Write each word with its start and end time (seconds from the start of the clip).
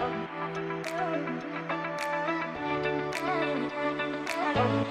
Thank 0.00 0.30
you. 4.84 4.89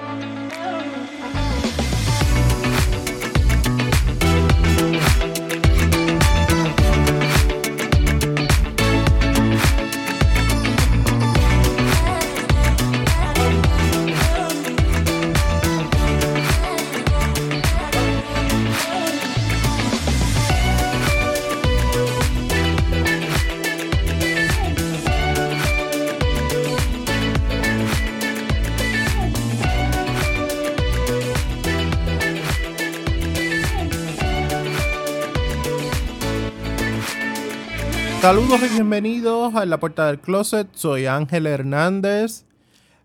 Saludos 38.30 38.62
y 38.62 38.74
bienvenidos 38.76 39.56
a 39.56 39.66
La 39.66 39.80
Puerta 39.80 40.06
del 40.06 40.20
Closet. 40.20 40.68
Soy 40.76 41.08
Ángel 41.08 41.48
Hernández. 41.48 42.46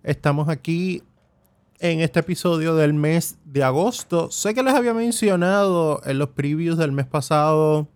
Estamos 0.02 0.50
aquí 0.50 1.02
en 1.78 2.00
este 2.00 2.20
episodio 2.20 2.74
del 2.74 2.92
mes 2.92 3.38
de 3.46 3.64
agosto. 3.64 4.30
Sé 4.30 4.52
que 4.52 4.62
les 4.62 4.74
había 4.74 4.92
mencionado 4.92 6.02
en 6.04 6.18
los 6.18 6.28
previews 6.28 6.76
del 6.76 6.92
mes 6.92 7.06
pasado 7.06 7.88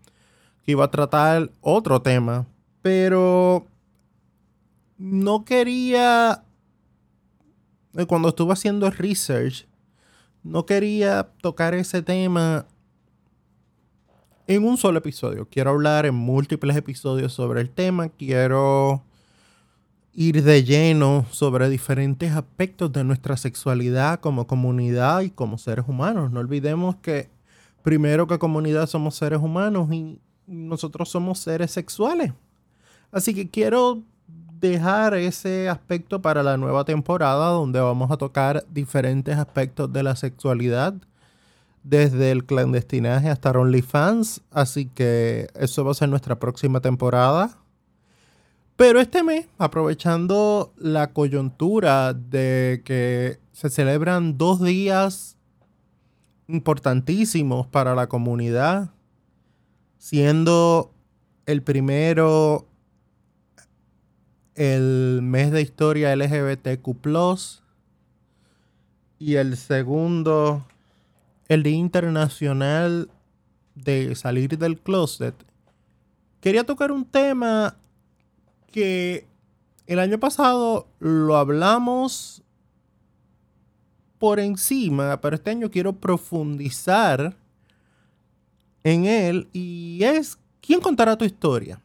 que 0.65 0.73
iba 0.73 0.87
a 0.87 0.91
tratar 0.91 1.51
otro 1.61 2.01
tema, 2.01 2.47
pero 2.81 3.67
no 4.97 5.45
quería, 5.45 6.45
cuando 8.07 8.31
estuve 8.31 8.55
haciendo 8.55 8.91
research, 8.91 9.67
no 10.43 10.65
quería 10.65 11.29
tocar 11.43 11.75
ese 11.75 12.01
tema 12.01 12.67
en 14.49 14.65
un 14.65 14.79
solo 14.79 14.99
episodio. 14.99 15.47
Quiero 15.49 15.71
hablar 15.71 16.07
en 16.07 16.15
múltiples 16.15 16.75
episodios 16.75 17.35
sobre 17.35 17.61
el 17.61 17.69
tema. 17.69 18.09
Quiero 18.09 19.05
ir 20.15 20.43
de 20.43 20.65
lleno 20.65 21.27
sobre 21.31 21.69
diferentes 21.69 22.33
aspectos 22.33 22.91
de 22.91 23.05
nuestra 23.05 23.37
sexualidad 23.37 24.21
como 24.21 24.47
comunidad 24.47 25.21
y 25.21 25.31
como 25.31 25.59
seres 25.59 25.85
humanos. 25.87 26.33
No 26.33 26.41
olvidemos 26.41 26.97
que 26.97 27.29
primero 27.83 28.27
que 28.27 28.39
comunidad 28.39 28.87
somos 28.87 29.17
seres 29.17 29.39
humanos 29.39 29.93
y 29.93 30.19
nosotros 30.47 31.11
somos 31.11 31.39
seres 31.39 31.71
sexuales. 31.71 32.33
Así 33.13 33.35
que 33.35 33.51
quiero 33.51 34.03
dejar 34.59 35.13
ese 35.13 35.69
aspecto 35.69 36.23
para 36.23 36.43
la 36.43 36.57
nueva 36.57 36.87
temporada 36.87 37.51
donde 37.51 37.81
vamos 37.81 38.11
a 38.11 38.17
tocar 38.17 38.65
diferentes 38.71 39.37
aspectos 39.37 39.93
de 39.93 40.03
la 40.03 40.17
sexualidad 40.17 40.95
desde 41.83 42.31
el 42.31 42.45
clandestinaje 42.45 43.31
hasta 43.31 43.51
OnlyFans. 43.51 44.43
Así 44.51 44.87
que 44.87 45.49
eso 45.55 45.85
va 45.85 45.93
a 45.93 45.95
ser 45.95 46.09
nuestra 46.09 46.39
próxima 46.39 46.81
temporada. 46.81 47.59
Pero 48.77 49.01
este 49.01 49.23
mes, 49.23 49.47
aprovechando 49.59 50.73
la 50.77 51.13
coyuntura 51.13 52.15
de 52.15 52.83
que 52.85 53.41
se 53.53 53.71
celebran 53.71 54.39
dos 54.39 54.63
días 54.63 55.37
importantísimos 56.47 57.67
para 57.67 57.95
la 57.95 58.09
comunidad, 58.09 58.91
siendo 59.99 60.93
el 61.47 61.63
primero 61.63 62.69
el 64.55 65.21
mes 65.23 65.51
de 65.51 65.63
historia 65.63 66.15
LGBTQ, 66.15 66.89
y 69.19 69.35
el 69.35 69.57
segundo 69.57 70.65
el 71.49 71.63
Día 71.63 71.77
Internacional 71.77 73.11
de 73.75 74.15
Salir 74.15 74.59
del 74.59 74.79
Closet, 74.79 75.35
quería 76.41 76.65
tocar 76.65 76.93
un 76.93 77.05
tema 77.05 77.77
que 78.71 79.27
el 79.87 79.99
año 79.99 80.21
pasado 80.21 80.87
lo 80.99 81.37
hablamos 81.37 82.43
por 84.19 84.41
encima, 84.41 85.21
pero 85.21 85.37
este 85.37 85.51
año 85.51 85.71
quiero 85.71 85.95
profundizar 85.95 87.37
en 88.85 89.07
él 89.07 89.49
y 89.53 90.01
es 90.03 90.39
¿quién 90.61 90.81
contará 90.81 91.17
tu 91.17 91.25
historia? 91.25 91.81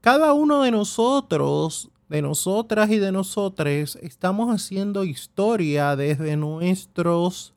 Cada 0.00 0.34
uno 0.34 0.62
de 0.62 0.70
nosotros 0.70 1.90
de 2.14 2.22
nosotras 2.22 2.90
y 2.90 2.98
de 2.98 3.10
nosotros 3.10 3.98
estamos 4.00 4.54
haciendo 4.54 5.02
historia 5.02 5.96
desde 5.96 6.36
nuestros 6.36 7.52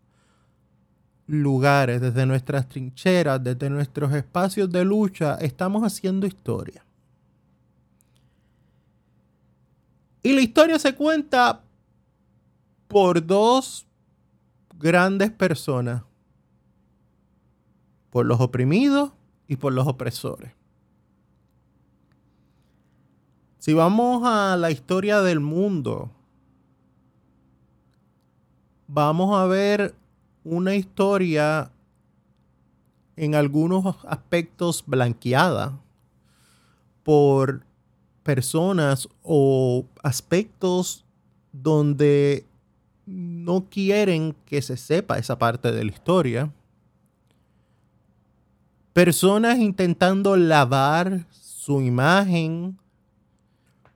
lugares, 1.27 2.01
desde 2.01 2.25
nuestras 2.25 2.67
trincheras, 2.67 3.43
desde 3.43 3.69
nuestros 3.69 4.11
espacios 4.13 4.71
de 4.71 4.83
lucha, 4.83 5.35
estamos 5.35 5.83
haciendo 5.83 6.25
historia. 6.25 6.83
Y 10.23 10.33
la 10.33 10.41
historia 10.41 10.79
se 10.79 10.95
cuenta 10.95 11.61
por 12.87 13.23
dos 13.23 13.85
grandes 14.79 15.29
personas, 15.29 16.01
por 18.09 18.25
los 18.25 18.41
oprimidos 18.41 19.11
y 19.47 19.57
por 19.57 19.71
los 19.71 19.85
opresores. 19.85 20.56
Si 23.59 23.73
vamos 23.73 24.21
a 24.25 24.55
la 24.55 24.69
historia 24.69 25.21
del 25.21 25.39
mundo, 25.39 26.11
vamos 28.87 29.37
a 29.37 29.45
ver 29.45 29.95
una 30.43 30.75
historia 30.75 31.71
en 33.15 33.33
algunos 33.33 33.97
aspectos 34.05 34.83
blanqueada 34.85 35.79
por 37.03 37.65
personas 38.21 39.09
o 39.23 39.85
aspectos 40.03 41.03
donde 41.51 42.45
no 43.07 43.69
quieren 43.69 44.35
que 44.45 44.61
se 44.61 44.77
sepa 44.77 45.17
esa 45.17 45.39
parte 45.39 45.71
de 45.71 45.83
la 45.83 45.91
historia. 45.91 46.53
Personas 48.93 49.57
intentando 49.57 50.35
lavar 50.37 51.25
su 51.31 51.81
imagen 51.81 52.77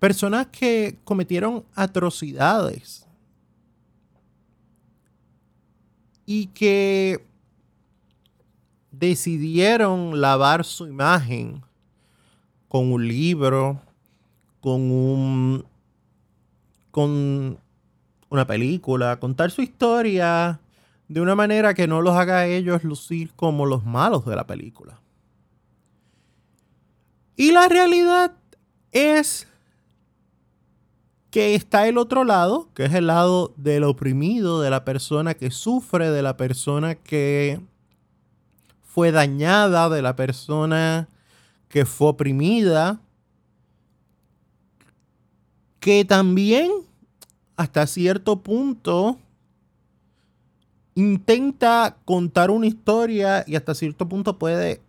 Personas 0.01 0.47
que 0.47 0.97
cometieron 1.03 1.63
atrocidades 1.75 3.05
y 6.25 6.47
que 6.47 7.23
decidieron 8.89 10.19
lavar 10.19 10.65
su 10.65 10.87
imagen 10.87 11.61
con 12.67 12.91
un 12.91 13.07
libro, 13.07 13.79
con 14.59 14.89
un 14.89 15.65
con 16.89 17.59
una 18.29 18.47
película, 18.47 19.19
contar 19.19 19.51
su 19.51 19.61
historia 19.61 20.59
de 21.09 21.21
una 21.21 21.35
manera 21.35 21.75
que 21.75 21.85
no 21.85 22.01
los 22.01 22.15
haga 22.15 22.39
a 22.39 22.47
ellos 22.47 22.83
lucir 22.83 23.33
como 23.35 23.67
los 23.67 23.85
malos 23.85 24.25
de 24.25 24.35
la 24.35 24.47
película. 24.47 24.99
Y 27.35 27.51
la 27.51 27.67
realidad 27.67 28.31
es 28.91 29.47
que 31.31 31.55
está 31.55 31.87
el 31.87 31.97
otro 31.97 32.25
lado, 32.25 32.67
que 32.75 32.85
es 32.85 32.93
el 32.93 33.07
lado 33.07 33.53
del 33.55 33.85
oprimido, 33.85 34.61
de 34.61 34.69
la 34.69 34.83
persona 34.83 35.33
que 35.33 35.49
sufre, 35.49 36.11
de 36.11 36.21
la 36.21 36.35
persona 36.35 36.95
que 36.95 37.61
fue 38.83 39.13
dañada, 39.13 39.89
de 39.89 40.01
la 40.01 40.17
persona 40.17 41.07
que 41.69 41.85
fue 41.85 42.09
oprimida, 42.09 42.99
que 45.79 46.03
también 46.03 46.69
hasta 47.55 47.87
cierto 47.87 48.41
punto 48.41 49.17
intenta 50.95 51.95
contar 52.03 52.51
una 52.51 52.67
historia 52.67 53.45
y 53.47 53.55
hasta 53.55 53.73
cierto 53.73 54.09
punto 54.09 54.37
puede 54.37 54.81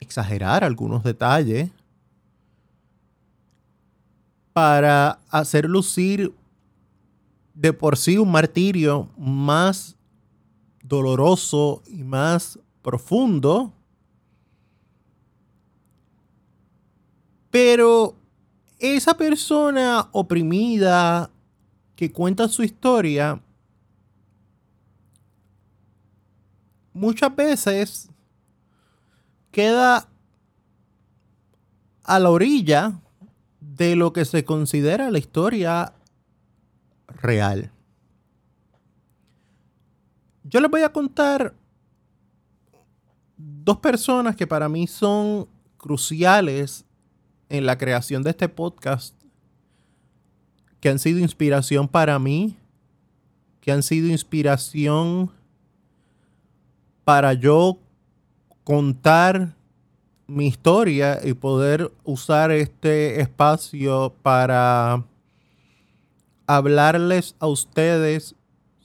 exagerar 0.00 0.64
algunos 0.64 1.04
detalles 1.04 1.70
para 4.58 5.20
hacer 5.28 5.66
lucir 5.66 6.34
de 7.54 7.72
por 7.72 7.96
sí 7.96 8.18
un 8.18 8.28
martirio 8.28 9.08
más 9.16 9.96
doloroso 10.82 11.80
y 11.86 12.02
más 12.02 12.58
profundo. 12.82 13.72
Pero 17.52 18.16
esa 18.80 19.16
persona 19.16 20.08
oprimida 20.10 21.30
que 21.94 22.10
cuenta 22.10 22.48
su 22.48 22.64
historia 22.64 23.40
muchas 26.92 27.36
veces 27.36 28.10
queda 29.52 30.08
a 32.02 32.18
la 32.18 32.30
orilla 32.30 33.00
de 33.78 33.94
lo 33.96 34.12
que 34.12 34.24
se 34.24 34.44
considera 34.44 35.10
la 35.10 35.18
historia 35.18 35.94
real. 37.06 37.70
Yo 40.42 40.60
les 40.60 40.70
voy 40.70 40.82
a 40.82 40.92
contar 40.92 41.54
dos 43.36 43.78
personas 43.78 44.34
que 44.34 44.46
para 44.46 44.68
mí 44.68 44.86
son 44.88 45.48
cruciales 45.76 46.84
en 47.48 47.66
la 47.66 47.78
creación 47.78 48.22
de 48.24 48.30
este 48.30 48.48
podcast, 48.48 49.14
que 50.80 50.88
han 50.88 50.98
sido 50.98 51.20
inspiración 51.20 51.86
para 51.86 52.18
mí, 52.18 52.56
que 53.60 53.70
han 53.70 53.84
sido 53.84 54.08
inspiración 54.08 55.30
para 57.04 57.32
yo 57.32 57.78
contar 58.64 59.57
mi 60.28 60.46
historia 60.46 61.18
y 61.24 61.32
poder 61.32 61.90
usar 62.04 62.52
este 62.52 63.20
espacio 63.20 64.14
para 64.22 65.04
hablarles 66.46 67.34
a 67.40 67.46
ustedes 67.46 68.36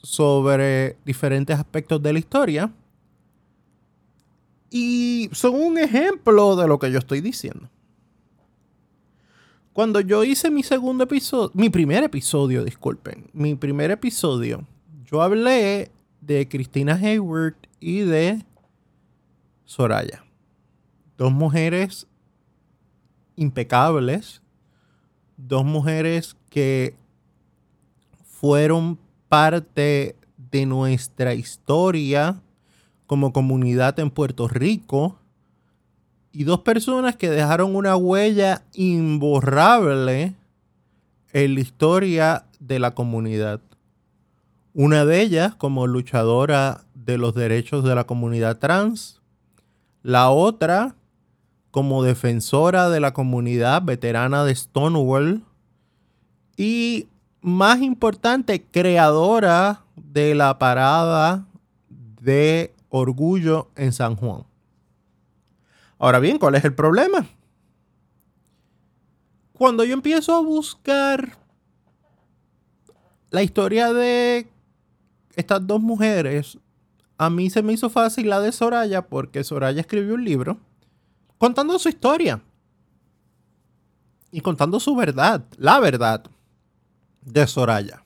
sobre 0.02 0.98
diferentes 1.06 1.58
aspectos 1.58 2.02
de 2.02 2.14
la 2.14 2.20
historia. 2.20 2.74
Y 4.70 5.30
son 5.34 5.54
un 5.54 5.78
ejemplo 5.78 6.56
de 6.56 6.68
lo 6.68 6.80
que 6.80 6.92
yo 6.92 6.98
estoy 6.98 7.22
diciendo. 7.22 7.70
Cuando 9.74 10.00
yo 10.00 10.24
hice 10.24 10.50
mi 10.50 10.64
segundo 10.64 11.04
episodio, 11.04 11.52
mi 11.54 11.70
primer 11.70 12.04
episodio, 12.04 12.64
disculpen, 12.64 13.30
mi 13.34 13.56
primer 13.56 13.92
episodio, 13.92 14.66
yo 15.06 15.22
hablé 15.22 15.92
de 16.22 16.48
Christina 16.48 16.94
Hayward 16.96 17.56
y 17.80 18.00
de 18.00 18.44
Soraya. 19.66 20.23
Dos 21.18 21.32
mujeres 21.32 22.08
impecables, 23.36 24.42
dos 25.38 25.66
mujeres 25.66 26.36
que 26.50 26.96
fueron 28.26 28.98
parte 29.30 30.16
de 30.52 30.66
nuestra 30.66 31.34
historia 31.34 32.42
como 33.06 33.34
comunidad 33.34 34.00
en 34.00 34.10
Puerto 34.10 34.48
Rico. 34.48 35.18
Y 36.32 36.46
dos 36.46 36.62
personas 36.62 37.16
que 37.16 37.30
dejaron 37.30 37.76
una 37.76 37.96
huella 37.96 38.64
imborrable 38.74 40.34
en 41.32 41.54
la 41.54 41.60
historia 41.60 42.46
de 42.60 42.80
la 42.80 42.96
comunidad. 42.96 43.62
Una 44.74 45.06
de 45.06 45.22
ellas 45.22 45.54
como 45.54 45.86
luchadora 45.86 46.86
de 46.96 47.18
los 47.18 47.36
derechos 47.36 47.84
de 47.84 47.94
la 47.94 48.06
comunidad 48.06 48.58
trans, 48.58 49.22
la 50.02 50.32
otra 50.32 50.96
como 51.74 52.04
defensora 52.04 52.92
de 52.92 53.00
la 53.00 53.16
comunidad 53.16 53.82
veterana 53.82 54.46
de 54.46 54.54
Stonewall 54.54 55.44
y 56.56 57.08
más 57.42 57.82
importante, 57.82 58.64
creadora 58.64 59.82
de 59.96 60.36
la 60.36 60.60
parada 60.60 61.48
de 61.90 62.76
orgullo 62.90 63.72
en 63.76 63.92
San 63.92 64.16
Juan. 64.16 64.44
Ahora 65.98 66.20
bien, 66.20 66.38
¿cuál 66.38 66.54
es 66.54 66.64
el 66.64 66.76
problema? 66.76 67.26
Cuando 69.54 69.84
yo 69.84 69.96
empiezo 69.96 70.36
a 70.36 70.42
buscar 70.42 71.40
la 73.32 73.42
historia 73.42 73.92
de 73.94 74.48
estas 75.36 75.66
dos 75.66 75.82
mujeres, 75.82 76.60
a 77.18 77.32
mí 77.32 77.50
se 77.50 77.64
me 77.64 77.74
hizo 77.74 77.90
fácil 77.90 78.30
la 78.30 78.40
de 78.42 78.52
Soraya 78.52 79.08
porque 79.08 79.44
Soraya 79.44 79.82
escribió 79.82 80.14
un 80.14 80.24
libro 80.24 80.60
contando 81.44 81.78
su 81.78 81.90
historia 81.90 82.42
y 84.32 84.40
contando 84.40 84.80
su 84.80 84.96
verdad, 84.96 85.44
la 85.58 85.78
verdad 85.82 86.24
de 87.20 87.46
Soraya. 87.46 88.02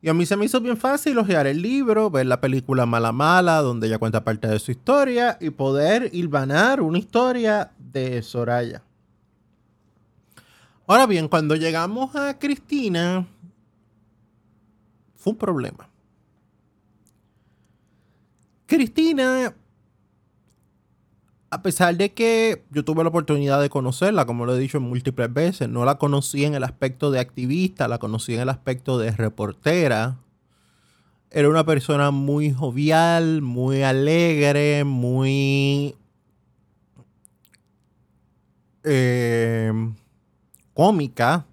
Y 0.00 0.08
a 0.08 0.14
mí 0.14 0.24
se 0.24 0.34
me 0.34 0.46
hizo 0.46 0.62
bien 0.62 0.78
fácil 0.78 1.18
ojear 1.18 1.46
el 1.46 1.60
libro, 1.60 2.08
ver 2.08 2.24
la 2.24 2.40
película 2.40 2.86
Mala 2.86 3.12
Mala, 3.12 3.58
donde 3.58 3.86
ella 3.86 3.98
cuenta 3.98 4.24
parte 4.24 4.48
de 4.48 4.58
su 4.58 4.70
historia, 4.70 5.36
y 5.42 5.50
poder 5.50 6.08
hilvanar 6.14 6.80
una 6.80 6.96
historia 6.96 7.70
de 7.78 8.22
Soraya. 8.22 8.82
Ahora 10.86 11.04
bien, 11.04 11.28
cuando 11.28 11.54
llegamos 11.54 12.16
a 12.16 12.38
Cristina, 12.38 13.26
fue 15.16 15.34
un 15.34 15.38
problema. 15.38 15.86
Cristina 18.64 19.52
a 21.50 21.62
pesar 21.62 21.96
de 21.96 22.12
que 22.12 22.64
yo 22.70 22.84
tuve 22.84 23.02
la 23.02 23.08
oportunidad 23.08 23.60
de 23.60 23.70
conocerla, 23.70 24.26
como 24.26 24.44
lo 24.44 24.54
he 24.54 24.58
dicho 24.58 24.80
múltiples 24.80 25.32
veces, 25.32 25.68
no 25.68 25.84
la 25.84 25.96
conocí 25.96 26.44
en 26.44 26.54
el 26.54 26.64
aspecto 26.64 27.10
de 27.10 27.20
activista, 27.20 27.88
la 27.88 27.98
conocí 27.98 28.34
en 28.34 28.40
el 28.40 28.48
aspecto 28.50 28.98
de 28.98 29.12
reportera. 29.12 30.18
Era 31.30 31.48
una 31.48 31.64
persona 31.64 32.10
muy 32.10 32.52
jovial, 32.52 33.40
muy 33.40 33.82
alegre, 33.82 34.84
muy 34.84 35.94
eh, 38.84 39.72
cómica. 40.74 41.46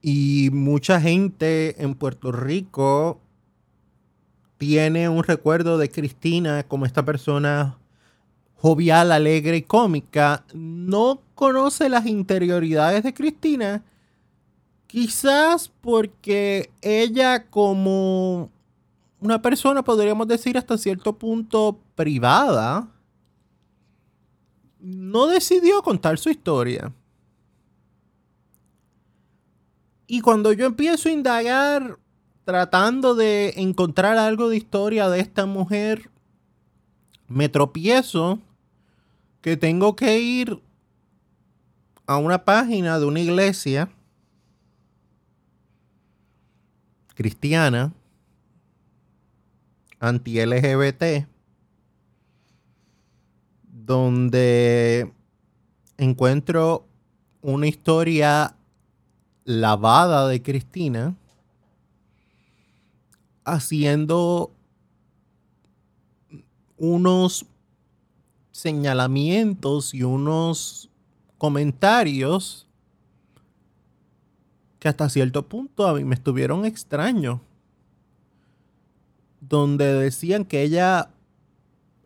Y 0.00 0.50
mucha 0.52 1.00
gente 1.00 1.80
en 1.82 1.94
Puerto 1.94 2.32
Rico 2.32 3.20
tiene 4.58 5.08
un 5.08 5.22
recuerdo 5.22 5.78
de 5.78 5.90
Cristina 5.90 6.64
como 6.64 6.86
esta 6.86 7.04
persona 7.04 7.78
jovial, 8.62 9.10
alegre 9.10 9.56
y 9.56 9.62
cómica, 9.62 10.44
no 10.54 11.20
conoce 11.34 11.88
las 11.88 12.06
interioridades 12.06 13.02
de 13.02 13.12
Cristina, 13.12 13.82
quizás 14.86 15.68
porque 15.80 16.70
ella 16.80 17.50
como 17.50 18.50
una 19.18 19.42
persona, 19.42 19.82
podríamos 19.82 20.28
decir 20.28 20.56
hasta 20.56 20.78
cierto 20.78 21.18
punto 21.18 21.80
privada, 21.96 22.88
no 24.78 25.26
decidió 25.26 25.82
contar 25.82 26.16
su 26.18 26.30
historia. 26.30 26.92
Y 30.06 30.20
cuando 30.20 30.52
yo 30.52 30.66
empiezo 30.66 31.08
a 31.08 31.12
indagar 31.12 31.98
tratando 32.44 33.16
de 33.16 33.54
encontrar 33.56 34.18
algo 34.18 34.48
de 34.48 34.56
historia 34.56 35.08
de 35.08 35.18
esta 35.18 35.46
mujer, 35.46 36.10
me 37.26 37.48
tropiezo 37.48 38.38
que 39.42 39.56
tengo 39.56 39.96
que 39.96 40.20
ir 40.20 40.62
a 42.06 42.16
una 42.16 42.44
página 42.44 42.98
de 42.98 43.06
una 43.06 43.20
iglesia 43.20 43.90
cristiana 47.14 47.92
anti-LGBT 49.98 51.26
donde 53.66 55.12
encuentro 55.98 56.86
una 57.40 57.66
historia 57.66 58.54
lavada 59.44 60.28
de 60.28 60.40
Cristina 60.40 61.16
haciendo 63.44 64.52
unos 66.76 67.46
señalamientos 68.52 69.94
y 69.94 70.04
unos 70.04 70.90
comentarios 71.38 72.68
que 74.78 74.88
hasta 74.88 75.08
cierto 75.08 75.48
punto 75.48 75.86
a 75.86 75.94
mí 75.94 76.04
me 76.04 76.14
estuvieron 76.14 76.64
extraños. 76.64 77.40
Donde 79.40 79.92
decían 79.94 80.44
que 80.44 80.62
ella 80.62 81.10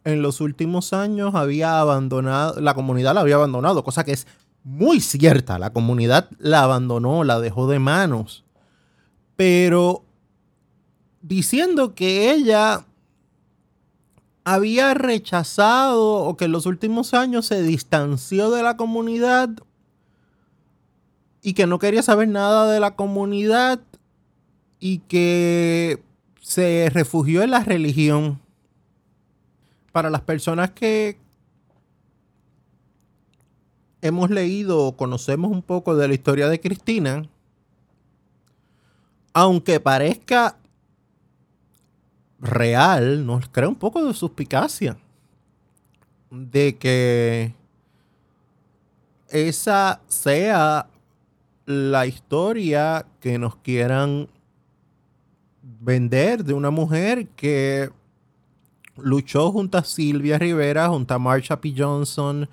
en 0.04 0.22
los 0.22 0.40
últimos 0.40 0.92
años 0.92 1.34
había 1.34 1.80
abandonado, 1.80 2.60
la 2.60 2.74
comunidad 2.74 3.14
la 3.14 3.22
había 3.22 3.34
abandonado, 3.34 3.82
cosa 3.82 4.04
que 4.04 4.12
es 4.12 4.26
muy 4.62 5.00
cierta. 5.00 5.58
La 5.58 5.70
comunidad 5.70 6.28
la 6.38 6.62
abandonó, 6.62 7.24
la 7.24 7.40
dejó 7.40 7.68
de 7.68 7.78
manos. 7.78 8.44
Pero 9.36 10.04
diciendo 11.22 11.94
que 11.94 12.30
ella 12.30 12.84
había 14.46 14.94
rechazado 14.94 16.18
o 16.18 16.36
que 16.36 16.44
en 16.44 16.52
los 16.52 16.66
últimos 16.66 17.14
años 17.14 17.46
se 17.46 17.64
distanció 17.64 18.52
de 18.52 18.62
la 18.62 18.76
comunidad 18.76 19.50
y 21.42 21.54
que 21.54 21.66
no 21.66 21.80
quería 21.80 22.00
saber 22.00 22.28
nada 22.28 22.70
de 22.70 22.78
la 22.78 22.94
comunidad 22.94 23.80
y 24.78 24.98
que 24.98 26.00
se 26.40 26.88
refugió 26.94 27.42
en 27.42 27.50
la 27.50 27.64
religión. 27.64 28.40
Para 29.90 30.10
las 30.10 30.20
personas 30.20 30.70
que 30.70 31.18
hemos 34.00 34.30
leído 34.30 34.86
o 34.86 34.96
conocemos 34.96 35.50
un 35.50 35.62
poco 35.62 35.96
de 35.96 36.06
la 36.06 36.14
historia 36.14 36.48
de 36.48 36.60
Cristina, 36.60 37.28
aunque 39.32 39.80
parezca 39.80 40.56
real 42.40 43.24
nos 43.26 43.48
crea 43.48 43.68
un 43.68 43.76
poco 43.76 44.04
de 44.04 44.14
suspicacia 44.14 44.96
de 46.30 46.76
que 46.76 47.54
esa 49.28 50.00
sea 50.06 50.88
la 51.64 52.06
historia 52.06 53.06
que 53.20 53.38
nos 53.38 53.56
quieran 53.56 54.28
vender 55.62 56.44
de 56.44 56.54
una 56.54 56.70
mujer 56.70 57.28
que 57.28 57.90
luchó 58.96 59.50
junto 59.50 59.78
a 59.78 59.84
Silvia 59.84 60.38
Rivera, 60.38 60.88
junto 60.88 61.14
a 61.14 61.18
Marsha 61.18 61.60
P. 61.60 61.74
Johnson, 61.76 62.48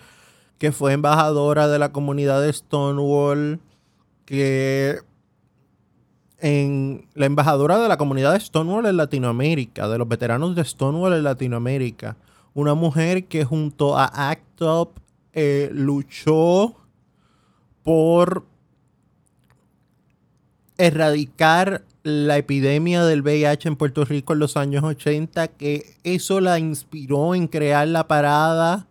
que 0.58 0.72
fue 0.72 0.94
embajadora 0.94 1.68
de 1.68 1.80
la 1.80 1.92
comunidad 1.92 2.42
de 2.42 2.52
Stonewall, 2.52 3.60
que 4.26 5.00
en 6.44 7.08
la 7.14 7.26
embajadora 7.26 7.80
de 7.80 7.88
la 7.88 7.96
comunidad 7.96 8.34
de 8.34 8.40
Stonewall 8.42 8.86
en 8.86 8.98
Latinoamérica, 8.98 9.88
de 9.88 9.98
los 9.98 10.10
veteranos 10.10 10.54
de 10.58 10.66
Stonewall 10.66 11.14
en 11.14 11.24
Latinoamérica, 11.24 12.18
una 12.54 12.74
mujer 12.74 13.28
que 13.28 13.46
junto 13.46 13.98
a 13.98 14.30
ACT 14.30 14.62
UP 14.62 14.98
eh, 15.32 15.70
luchó 15.72 16.76
por 17.82 18.44
erradicar 20.78 21.86
la 22.04 22.38
epidemia 22.38 23.06
del 23.06 23.22
VIH 23.22 23.70
en 23.70 23.78
Puerto 23.78 24.04
Rico 24.04 24.34
en 24.34 24.40
los 24.40 24.58
años 24.58 24.84
80, 24.84 25.48
que 25.48 25.96
eso 26.04 26.42
la 26.42 26.60
inspiró 26.60 27.36
en 27.36 27.48
crear 27.48 27.88
la 27.88 28.10
parada 28.10 28.86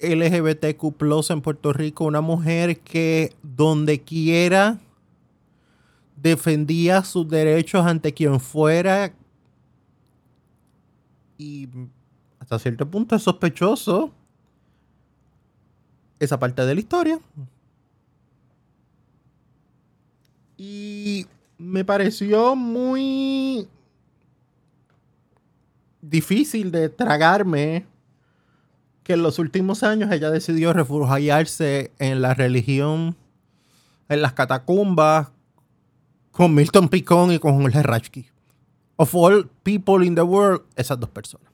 LGBTQ 0.00 1.30
en 1.30 1.40
Puerto 1.42 1.72
Rico, 1.72 2.06
una 2.06 2.22
mujer 2.22 2.80
que 2.80 3.32
donde 3.44 4.00
quiera 4.00 4.80
defendía 6.16 7.04
sus 7.04 7.28
derechos 7.28 7.84
ante 7.86 8.12
quien 8.14 8.40
fuera 8.40 9.12
y 11.38 11.68
hasta 12.38 12.58
cierto 12.58 12.90
punto 12.90 13.14
es 13.16 13.22
sospechoso 13.22 14.12
esa 16.18 16.38
parte 16.38 16.64
de 16.64 16.74
la 16.74 16.80
historia. 16.80 17.20
Y 20.56 21.26
me 21.58 21.84
pareció 21.84 22.56
muy 22.56 23.68
difícil 26.00 26.70
de 26.70 26.88
tragarme 26.88 27.84
que 29.02 29.12
en 29.12 29.22
los 29.22 29.38
últimos 29.38 29.82
años 29.82 30.10
ella 30.10 30.30
decidió 30.30 30.72
refugiarse 30.72 31.92
en 31.98 32.22
la 32.22 32.34
religión, 32.34 33.16
en 34.08 34.22
las 34.22 34.32
catacumbas, 34.32 35.30
con 36.36 36.54
Milton 36.54 36.90
Picón 36.90 37.32
y 37.32 37.38
con 37.38 37.62
Jorge 37.62 37.82
Rachki. 37.82 38.26
Of 38.96 39.14
all 39.14 39.48
people 39.62 40.04
in 40.04 40.14
the 40.14 40.22
world, 40.22 40.60
esas 40.76 41.00
dos 41.00 41.08
personas. 41.08 41.50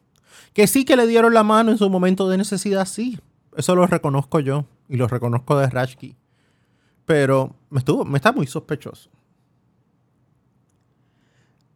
Que 0.52 0.66
sí 0.66 0.84
que 0.84 0.96
le 0.96 1.06
dieron 1.06 1.32
la 1.32 1.44
mano 1.44 1.70
en 1.70 1.78
su 1.78 1.88
momento 1.88 2.28
de 2.28 2.36
necesidad, 2.36 2.84
sí. 2.84 3.20
Eso 3.56 3.76
lo 3.76 3.86
reconozco 3.86 4.40
yo 4.40 4.64
y 4.88 4.96
lo 4.96 5.06
reconozco 5.06 5.56
de. 5.56 6.16
Pero 7.04 7.54
me, 7.70 7.78
estuvo, 7.78 8.04
me 8.04 8.18
está 8.18 8.32
muy 8.32 8.48
sospechoso. 8.48 9.08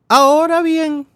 Ahora 0.09 0.61
bien, 0.63 1.07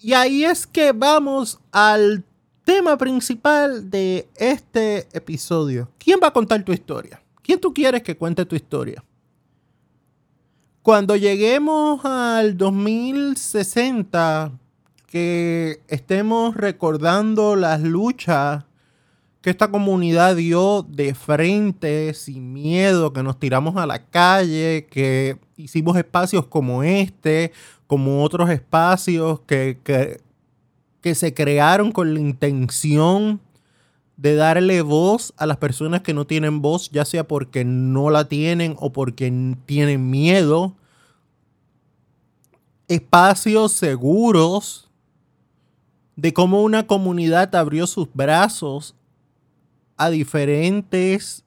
y 0.00 0.12
ahí 0.12 0.44
es 0.44 0.64
que 0.64 0.92
vamos 0.92 1.58
al 1.72 2.24
tema 2.64 2.96
principal 2.96 3.90
de 3.90 4.28
este 4.36 5.08
episodio. 5.12 5.90
¿Quién 5.98 6.20
va 6.22 6.28
a 6.28 6.32
contar 6.32 6.64
tu 6.64 6.72
historia? 6.72 7.20
¿Quién 7.42 7.58
tú 7.60 7.74
quieres 7.74 8.04
que 8.04 8.16
cuente 8.16 8.46
tu 8.46 8.54
historia? 8.54 9.02
Cuando 10.82 11.14
lleguemos 11.14 12.04
al 12.04 12.56
2060, 12.56 14.50
que 15.06 15.80
estemos 15.86 16.56
recordando 16.56 17.54
las 17.54 17.82
luchas 17.82 18.64
que 19.42 19.50
esta 19.50 19.70
comunidad 19.70 20.34
dio 20.34 20.82
de 20.82 21.14
frente, 21.14 22.14
sin 22.14 22.52
miedo, 22.52 23.12
que 23.12 23.22
nos 23.22 23.38
tiramos 23.38 23.76
a 23.76 23.86
la 23.86 24.06
calle, 24.06 24.88
que 24.90 25.38
hicimos 25.56 25.96
espacios 25.96 26.46
como 26.46 26.82
este, 26.82 27.52
como 27.86 28.24
otros 28.24 28.50
espacios 28.50 29.38
que, 29.46 29.78
que, 29.84 31.14
se 31.14 31.32
crearon 31.32 31.92
con 31.92 32.12
la 32.12 32.18
intención 32.18 33.40
de 34.16 34.34
darle 34.34 34.82
voz 34.82 35.32
a 35.36 35.46
las 35.46 35.56
personas 35.56 36.02
que 36.02 36.14
no 36.14 36.26
tienen 36.26 36.62
voz, 36.62 36.90
ya 36.90 37.04
sea 37.04 37.26
porque 37.26 37.64
no 37.64 38.10
la 38.10 38.28
tienen 38.28 38.76
o 38.78 38.92
porque 38.92 39.56
tienen 39.66 40.10
miedo. 40.10 40.74
Espacios 42.88 43.72
seguros 43.72 44.90
de 46.16 46.32
cómo 46.32 46.62
una 46.62 46.86
comunidad 46.86 47.54
abrió 47.54 47.86
sus 47.86 48.08
brazos 48.12 48.94
a 49.96 50.10
diferentes 50.10 51.44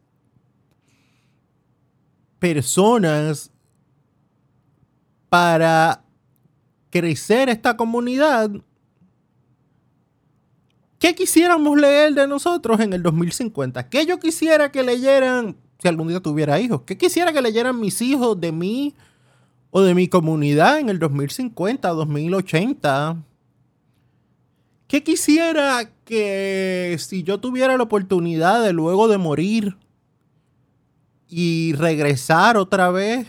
personas 2.39 3.51
para 5.29 6.03
crecer 6.89 7.49
esta 7.49 7.75
comunidad, 7.75 8.49
¿qué 10.99 11.15
quisiéramos 11.15 11.77
leer 11.77 12.13
de 12.13 12.27
nosotros 12.27 12.79
en 12.79 12.93
el 12.93 13.03
2050? 13.03 13.89
¿Qué 13.89 14.05
yo 14.05 14.19
quisiera 14.19 14.71
que 14.71 14.83
leyeran, 14.83 15.55
si 15.79 15.87
algún 15.87 16.07
día 16.07 16.19
tuviera 16.19 16.59
hijos? 16.59 16.81
¿Qué 16.85 16.97
quisiera 16.97 17.33
que 17.33 17.41
leyeran 17.41 17.79
mis 17.79 18.01
hijos 18.01 18.39
de 18.39 18.51
mí 18.51 18.93
o 19.71 19.81
de 19.81 19.93
mi 19.93 20.07
comunidad 20.07 20.79
en 20.79 20.89
el 20.89 20.99
2050, 20.99 21.89
2080? 21.89 23.17
¿Qué 24.87 25.03
quisiera 25.03 25.89
que 26.05 26.95
si 26.99 27.23
yo 27.23 27.39
tuviera 27.39 27.75
la 27.75 27.83
oportunidad 27.83 28.63
de 28.63 28.71
luego 28.71 29.07
de 29.07 29.17
morir 29.17 29.75
y 31.27 31.73
regresar 31.73 32.55
otra 32.55 32.91
vez, 32.91 33.27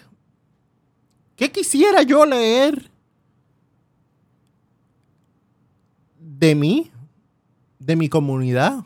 ¿qué 1.35 1.50
quisiera 1.50 2.02
yo 2.02 2.26
leer 2.26 2.90
de 6.18 6.54
mí, 6.54 6.90
de 7.87 7.95
mi 7.95 8.09
comunidad, 8.09 8.85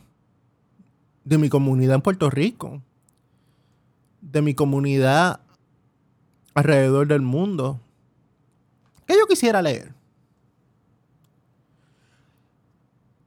de 1.25 1.38
mi 1.38 1.49
comunidad 1.49 1.95
en 1.95 2.02
Puerto 2.02 2.28
Rico, 2.28 2.83
de 4.21 4.42
mi 4.42 4.52
comunidad 4.52 5.40
alrededor 6.52 7.07
del 7.07 7.23
mundo. 7.23 7.80
¿Qué 9.07 9.14
yo 9.14 9.26
quisiera 9.26 9.62
leer? 9.62 9.95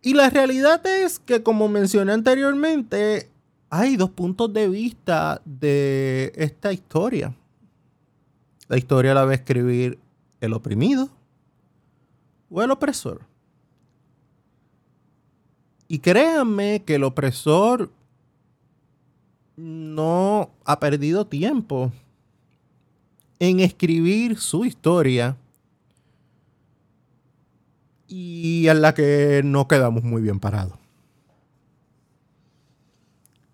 Y 0.03 0.13
la 0.13 0.30
realidad 0.30 0.86
es 0.86 1.18
que, 1.18 1.42
como 1.42 1.68
mencioné 1.68 2.12
anteriormente, 2.12 3.32
hay 3.72 3.98
dos 3.98 4.12
puntos 4.12 4.53
de 4.53 4.70
vista 4.70 5.42
de 5.44 6.34
esta 6.36 6.72
historia. 6.72 7.36
La 8.68 8.77
historia 8.77 9.15
la 9.15 9.25
va 9.25 9.32
a 9.32 9.36
escribir 9.36 9.98
el 10.39 10.53
oprimido 10.53 11.10
o 12.51 12.62
el 12.62 12.70
opresor. 12.70 13.33
Y 15.93 16.00
créanme 16.00 16.81
que 16.83 16.95
el 16.95 17.03
opresor 17.03 17.91
no 19.55 20.50
ha 20.65 20.79
perdido 20.79 21.27
tiempo 21.27 21.91
en 23.38 23.59
escribir 23.59 24.39
su 24.39 24.65
historia 24.65 25.38
y 28.07 28.67
en 28.69 28.81
la 28.81 28.95
que 28.95 29.43
no 29.45 29.67
quedamos 29.67 30.01
muy 30.01 30.23
bien 30.23 30.39
parados. 30.39 30.79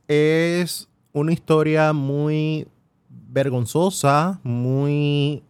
Es 0.08 0.88
una 1.12 1.34
historia 1.34 1.91
muy 1.91 2.69
vergonzosa, 3.10 4.39
muy 4.43 5.43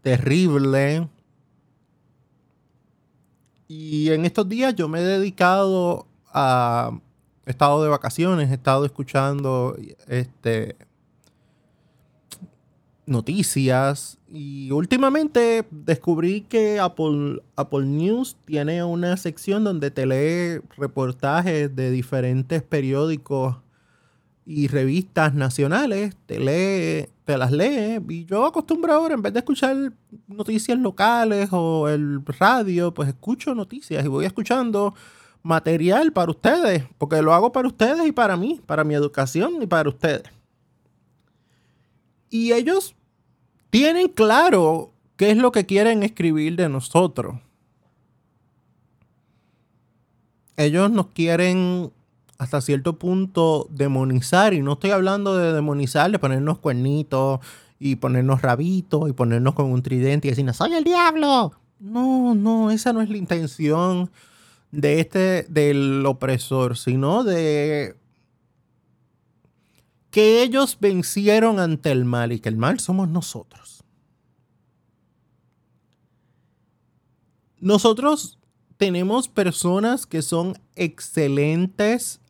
terrible, 0.00 1.10
y 3.68 4.10
en 4.10 4.24
estos 4.24 4.48
días 4.48 4.74
yo 4.74 4.88
me 4.88 5.00
he 5.00 5.04
dedicado 5.04 6.06
a. 6.32 6.98
He 7.46 7.50
estado 7.50 7.82
de 7.82 7.90
vacaciones, 7.90 8.50
he 8.50 8.54
estado 8.54 8.86
escuchando 8.86 9.76
este, 10.08 10.76
noticias. 13.06 14.18
Y 14.32 14.70
últimamente 14.70 15.66
descubrí 15.70 16.40
que 16.40 16.80
Apple, 16.80 17.42
Apple 17.54 17.84
News 17.84 18.36
tiene 18.46 18.82
una 18.82 19.16
sección 19.18 19.62
donde 19.62 19.90
te 19.90 20.06
lee 20.06 20.62
reportajes 20.76 21.74
de 21.76 21.90
diferentes 21.90 22.62
periódicos 22.62 23.56
y 24.46 24.68
revistas 24.68 25.34
nacionales, 25.34 26.14
te 26.26 26.38
lee, 26.38 27.08
te 27.24 27.38
las 27.38 27.50
lee. 27.50 28.00
Y 28.08 28.24
yo 28.26 28.44
acostumbro 28.44 28.92
ahora, 28.92 29.14
en 29.14 29.22
vez 29.22 29.32
de 29.32 29.38
escuchar 29.38 29.92
noticias 30.28 30.78
locales 30.78 31.48
o 31.52 31.88
el 31.88 32.24
radio, 32.26 32.92
pues 32.92 33.08
escucho 33.08 33.54
noticias 33.54 34.04
y 34.04 34.08
voy 34.08 34.26
escuchando 34.26 34.94
material 35.42 36.12
para 36.12 36.30
ustedes, 36.30 36.84
porque 36.98 37.22
lo 37.22 37.32
hago 37.34 37.52
para 37.52 37.68
ustedes 37.68 38.06
y 38.06 38.12
para 38.12 38.36
mí, 38.36 38.60
para 38.64 38.84
mi 38.84 38.94
educación 38.94 39.62
y 39.62 39.66
para 39.66 39.88
ustedes. 39.88 40.24
Y 42.30 42.52
ellos 42.52 42.94
tienen 43.70 44.08
claro 44.08 44.92
qué 45.16 45.30
es 45.30 45.36
lo 45.36 45.52
que 45.52 45.66
quieren 45.66 46.02
escribir 46.02 46.56
de 46.56 46.68
nosotros. 46.68 47.36
Ellos 50.56 50.90
nos 50.90 51.08
quieren 51.08 51.92
hasta 52.38 52.60
cierto 52.60 52.98
punto 52.98 53.68
demonizar, 53.70 54.54
y 54.54 54.62
no 54.62 54.74
estoy 54.74 54.90
hablando 54.90 55.36
de 55.36 55.52
demonizar, 55.52 56.10
de 56.10 56.18
ponernos 56.18 56.58
cuernitos 56.58 57.40
y 57.78 57.96
ponernos 57.96 58.42
rabitos 58.42 59.08
y 59.08 59.12
ponernos 59.12 59.54
con 59.54 59.70
un 59.70 59.82
tridente 59.82 60.28
y 60.28 60.30
decir, 60.30 60.52
soy 60.52 60.74
el 60.74 60.84
diablo. 60.84 61.52
No, 61.78 62.34
no, 62.34 62.70
esa 62.70 62.92
no 62.92 63.02
es 63.02 63.10
la 63.10 63.16
intención 63.16 64.10
de 64.70 65.00
este, 65.00 65.44
del 65.48 66.04
opresor, 66.06 66.76
sino 66.76 67.24
de 67.24 67.96
que 70.10 70.42
ellos 70.42 70.78
vencieron 70.80 71.58
ante 71.58 71.90
el 71.90 72.04
mal 72.04 72.32
y 72.32 72.40
que 72.40 72.48
el 72.48 72.56
mal 72.56 72.78
somos 72.80 73.08
nosotros. 73.08 73.84
Nosotros 77.58 78.38
tenemos 78.76 79.28
personas 79.28 80.06
que 80.06 80.22
son 80.22 80.58
excelentes 80.76 82.20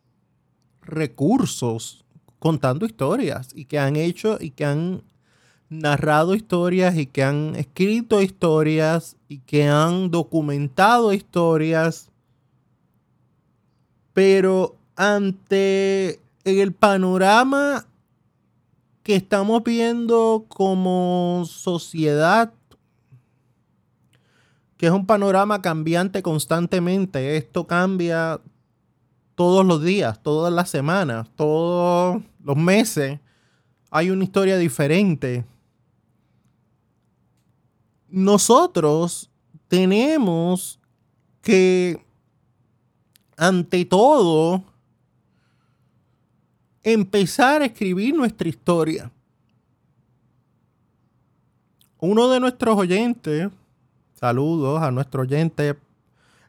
recursos 0.85 2.05
contando 2.39 2.85
historias 2.85 3.49
y 3.53 3.65
que 3.65 3.79
han 3.79 3.95
hecho 3.95 4.37
y 4.39 4.51
que 4.51 4.65
han 4.65 5.03
narrado 5.69 6.35
historias 6.35 6.95
y 6.97 7.07
que 7.07 7.23
han 7.23 7.55
escrito 7.55 8.21
historias 8.21 9.17
y 9.27 9.39
que 9.39 9.67
han 9.67 10.11
documentado 10.11 11.13
historias. 11.13 12.09
Pero 14.13 14.75
ante 14.95 16.21
el 16.43 16.71
panorama 16.71 17.87
que 19.03 19.15
estamos 19.15 19.63
viendo 19.63 20.45
como 20.47 21.43
sociedad 21.47 22.53
que 24.77 24.87
es 24.87 24.91
un 24.91 25.05
panorama 25.05 25.61
cambiante 25.61 26.21
constantemente. 26.21 27.37
Esto 27.37 27.65
cambia 27.65 28.41
todos 29.35 29.65
los 29.65 29.83
días, 29.83 30.21
todas 30.23 30.51
las 30.51 30.69
semanas, 30.69 31.27
todos 31.35 32.21
los 32.43 32.57
meses. 32.57 33.19
Hay 33.91 34.09
una 34.09 34.23
historia 34.23 34.57
diferente. 34.57 35.45
Nosotros 38.09 39.29
tenemos 39.67 40.79
que, 41.41 42.03
ante 43.37 43.85
todo, 43.85 44.63
empezar 46.83 47.61
a 47.61 47.65
escribir 47.65 48.15
nuestra 48.15 48.47
historia. 48.47 49.11
Uno 51.99 52.29
de 52.29 52.39
nuestros 52.39 52.77
oyentes 52.77 53.49
Saludos 54.15 54.81
a 54.81 54.91
nuestro 54.91 55.23
oyente. 55.23 55.75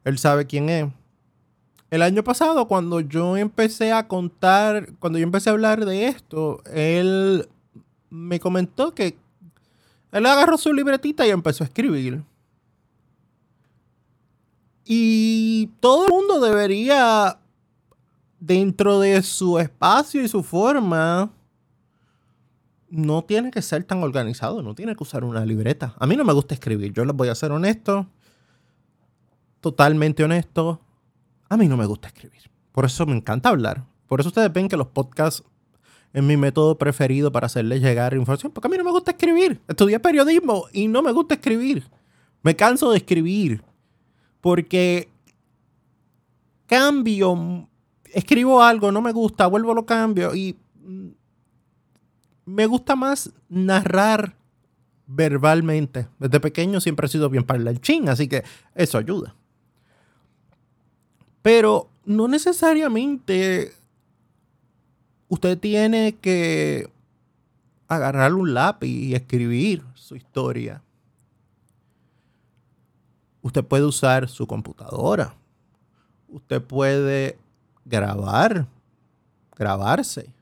Él 0.05 0.19
sabe 0.19 0.47
quién 0.47 0.69
es. 0.69 0.87
El 1.97 2.03
año 2.03 2.23
pasado, 2.23 2.69
cuando 2.69 3.01
yo 3.01 3.39
empecé 3.39 3.91
a 3.91 4.07
contar, 4.07 4.93
cuando 4.99 5.19
yo 5.19 5.23
empecé 5.23 5.49
a 5.49 5.55
hablar 5.55 5.87
de 5.87 6.09
esto, 6.09 6.61
él 6.71 7.49
me 8.11 8.39
comentó 8.39 8.93
que 8.95 9.17
él 10.13 10.27
agarró 10.27 10.59
su 10.59 10.75
libretita 10.75 11.27
y 11.27 11.31
empezó 11.31 11.65
a 11.65 11.69
escribir. 11.69 12.23
Y 14.85 15.69
todo 15.81 16.09
el 16.09 16.13
mundo 16.13 16.39
debería, 16.39 17.39
dentro 18.41 19.01
de 19.01 19.23
su 19.23 19.59
espacio 19.59 20.23
y 20.23 20.29
su 20.29 20.43
forma, 20.43 21.31
no 22.91 23.25
tiene 23.25 23.51
que 23.51 23.63
ser 23.63 23.85
tan 23.85 24.03
organizado, 24.03 24.61
no 24.61 24.75
tiene 24.75 24.95
que 24.95 25.03
usar 25.03 25.25
una 25.25 25.47
libreta. 25.47 25.95
A 25.99 26.07
mí 26.07 26.15
no 26.15 26.27
me 26.27 26.35
gusta 26.35 26.53
escribir, 26.53 26.93
yo 26.93 27.07
les 27.07 27.17
voy 27.17 27.29
a 27.29 27.35
ser 27.35 27.53
honesto, 27.53 28.07
totalmente 29.63 30.25
honesto. 30.25 30.83
A 31.49 31.57
mí 31.57 31.69
no 31.69 31.77
me 31.77 31.87
gusta 31.87 32.09
escribir. 32.09 32.51
Por 32.73 32.85
eso 32.85 33.07
me 33.07 33.17
encanta 33.17 33.49
hablar. 33.49 33.85
Por 34.07 34.21
eso 34.21 34.29
ustedes 34.29 34.53
ven 34.53 34.69
que 34.69 34.77
los 34.77 34.89
podcasts 34.89 35.43
es 36.13 36.23
mi 36.23 36.37
método 36.37 36.79
preferido 36.79 37.31
para 37.31 37.47
hacerles 37.47 37.83
llegar 37.83 38.15
información, 38.15 38.53
porque 38.53 38.69
a 38.69 38.71
mí 38.71 38.79
no 38.79 38.85
me 38.85 38.91
gusta 38.91 39.13
escribir. 39.13 39.61
Estudié 39.69 40.01
periodismo 40.01 40.65
y 40.73 40.89
no 40.89 41.03
me 41.03 41.13
gusta 41.13 41.35
escribir. 41.35 41.89
Me 42.43 42.57
canso 42.57 42.91
de 42.91 42.99
escribir. 42.99 43.63
Porque 44.41 45.11
cambio, 46.67 47.69
escribo 48.13 48.63
algo, 48.63 48.93
no 48.93 49.01
me 49.01 49.13
gusta, 49.13 49.47
vuelvo 49.47 49.75
lo 49.75 49.87
cambio 49.87 50.35
y 50.35 50.57
me 52.45 52.67
gusta 52.67 52.97
más 52.97 53.33
narrar 53.49 54.37
verbalmente. 55.07 56.09
Desde 56.19 56.41
pequeño 56.41 56.81
siempre 56.81 57.07
he 57.07 57.11
sido 57.11 57.29
bien 57.29 57.45
parlanchín, 57.45 58.09
así 58.09 58.29
que 58.29 58.45
eso 58.75 58.99
ayuda. 58.99 59.35
Pero 61.47 61.89
no 62.05 62.27
necesariamente 62.27 63.73
usted 65.29 65.57
tiene 65.57 66.17
que 66.21 66.91
agarrar 67.87 68.35
un 68.35 68.53
lápiz 68.53 68.89
y 68.89 69.15
escribir 69.15 69.85
su 69.95 70.17
historia. 70.17 70.83
Usted 73.43 73.65
puede 73.65 73.85
usar 73.85 74.29
su 74.29 74.49
computadora. 74.49 75.37
Usted 76.27 76.61
puede 76.61 77.39
grabar, 77.85 78.67
grabarse 79.55 80.35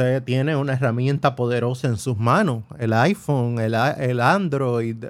usted 0.00 0.22
tiene 0.22 0.56
una 0.56 0.72
herramienta 0.72 1.36
poderosa 1.36 1.86
en 1.88 1.98
sus 1.98 2.16
manos, 2.16 2.64
el 2.78 2.94
iPhone, 2.94 3.58
el, 3.58 3.74
el 3.74 4.20
Android, 4.20 5.04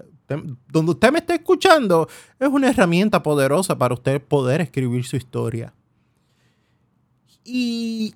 donde 0.68 0.92
usted 0.92 1.12
me 1.12 1.18
está 1.18 1.34
escuchando, 1.34 2.08
es 2.38 2.48
una 2.48 2.68
herramienta 2.70 3.22
poderosa 3.22 3.76
para 3.76 3.94
usted 3.94 4.22
poder 4.22 4.60
escribir 4.60 5.04
su 5.04 5.16
historia. 5.16 5.72
Y 7.44 8.14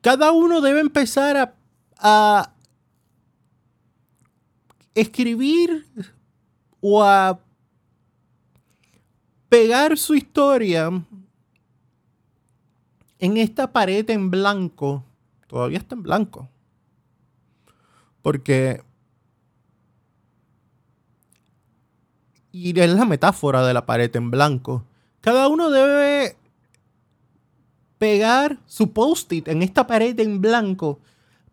cada 0.00 0.32
uno 0.32 0.60
debe 0.60 0.80
empezar 0.80 1.36
a, 1.36 1.54
a 1.98 2.52
escribir 4.94 5.86
o 6.80 7.02
a 7.02 7.38
pegar 9.48 9.96
su 9.96 10.14
historia 10.14 10.90
en 13.18 13.36
esta 13.36 13.72
pared 13.72 14.08
en 14.10 14.30
blanco 14.30 15.04
todavía 15.54 15.78
está 15.78 15.94
en 15.94 16.02
blanco. 16.02 16.48
Porque... 18.22 18.82
Y 22.54 22.78
es 22.78 22.90
la 22.94 23.04
metáfora 23.04 23.66
de 23.66 23.74
la 23.74 23.84
pared 23.84 24.14
en 24.14 24.30
blanco. 24.30 24.84
Cada 25.20 25.48
uno 25.48 25.70
debe 25.70 26.36
pegar 27.98 28.60
su 28.64 28.92
post-it 28.92 29.48
en 29.48 29.60
esta 29.60 29.88
pared 29.88 30.16
en 30.20 30.40
blanco 30.40 31.00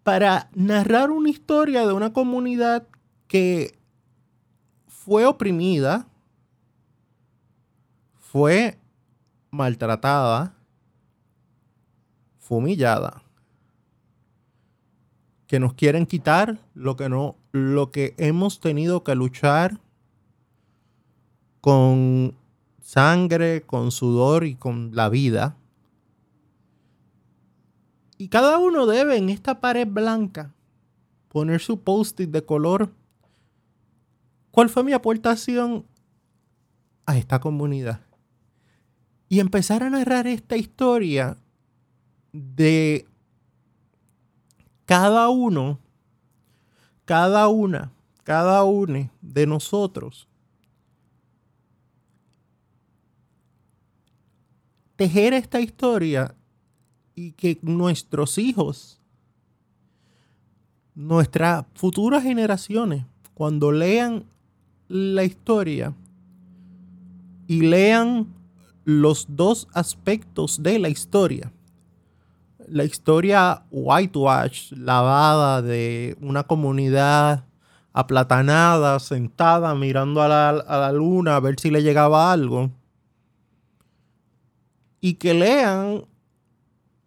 para 0.03 0.51
narrar 0.53 1.09
una 1.09 1.31
historia 1.31 1.87
de 1.87 1.93
una 1.93 2.13
comunidad 2.13 2.85
que 3.27 3.73
fue 4.87 5.25
oprimida, 5.25 6.05
fue 8.19 8.77
maltratada, 9.49 10.53
fue 12.37 12.59
humillada 12.59 13.23
que 15.47 15.59
nos 15.59 15.73
quieren 15.73 16.05
quitar 16.05 16.59
lo 16.75 16.95
que 16.95 17.09
no 17.09 17.37
lo 17.53 17.89
que 17.89 18.13
hemos 18.19 18.59
tenido 18.59 19.03
que 19.03 19.15
luchar 19.15 19.81
con 21.61 22.35
sangre, 22.81 23.61
con 23.61 23.91
sudor 23.91 24.45
y 24.45 24.55
con 24.55 24.95
la 24.95 25.09
vida. 25.09 25.55
Y 28.17 28.27
cada 28.27 28.57
uno 28.57 28.87
debe 28.87 29.17
en 29.17 29.29
esta 29.29 29.61
pared 29.61 29.87
blanca 29.87 30.53
poner 31.29 31.61
su 31.61 31.79
post-it 31.81 32.29
de 32.29 32.43
color. 32.43 32.91
¿Cuál 34.49 34.69
fue 34.69 34.83
mi 34.83 34.91
aportación 34.91 35.85
a 37.05 37.17
esta 37.17 37.39
comunidad? 37.39 38.01
Y 39.29 39.39
empezar 39.39 39.83
a 39.83 39.89
narrar 39.89 40.27
esta 40.27 40.57
historia 40.57 41.37
de 42.33 43.07
cada 44.85 45.29
uno, 45.29 45.79
cada 47.05 47.47
una, 47.47 47.93
cada 48.23 48.63
uno 48.65 49.09
de 49.21 49.47
nosotros 49.47 50.27
tejer 55.01 55.33
esta 55.33 55.59
historia 55.59 56.35
y 57.15 57.31
que 57.31 57.57
nuestros 57.63 58.37
hijos, 58.37 59.01
nuestras 60.93 61.65
futuras 61.73 62.21
generaciones, 62.21 63.03
cuando 63.33 63.71
lean 63.71 64.25
la 64.89 65.23
historia 65.23 65.95
y 67.47 67.61
lean 67.61 68.27
los 68.85 69.25
dos 69.27 69.67
aspectos 69.73 70.61
de 70.61 70.77
la 70.77 70.89
historia, 70.89 71.51
la 72.67 72.83
historia 72.83 73.63
whitewash, 73.71 74.71
lavada 74.73 75.63
de 75.63 76.15
una 76.21 76.43
comunidad 76.43 77.43
aplatanada, 77.91 78.99
sentada, 78.99 79.73
mirando 79.73 80.21
a 80.21 80.27
la, 80.27 80.91
luna 80.91 81.37
a 81.37 81.39
ver 81.39 81.59
si 81.59 81.71
le 81.71 81.81
llegaba 81.81 82.31
algo. 82.31 82.69
Y 85.01 85.15
que 85.15 85.33
lean 85.33 86.05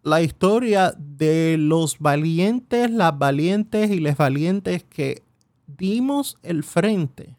la 0.03 0.21
historia 0.21 0.93
de 0.97 1.57
los 1.57 1.97
valientes, 1.97 2.91
las 2.91 3.17
valientes 3.17 3.89
y 3.89 3.99
les 3.99 4.17
valientes 4.17 4.83
que 4.83 5.23
dimos 5.65 6.37
el 6.43 6.63
frente 6.63 7.35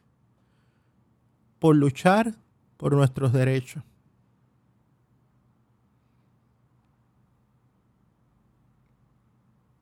por 1.61 1.77
luchar 1.77 2.35
por 2.77 2.93
nuestros 2.93 3.33
derechos. 3.33 3.85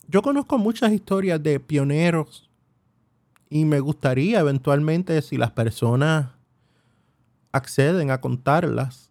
Yo 0.07 0.23
conozco 0.23 0.59
muchas 0.59 0.93
historias 0.93 1.43
de 1.43 1.59
pioneros 1.59 2.51
y 3.49 3.65
me 3.65 3.81
gustaría 3.81 4.41
eventualmente 4.41 5.21
si 5.23 5.37
las 5.37 5.53
personas 5.53 6.29
acceden 7.51 8.11
a 8.11 8.21
contarlas. 8.21 9.04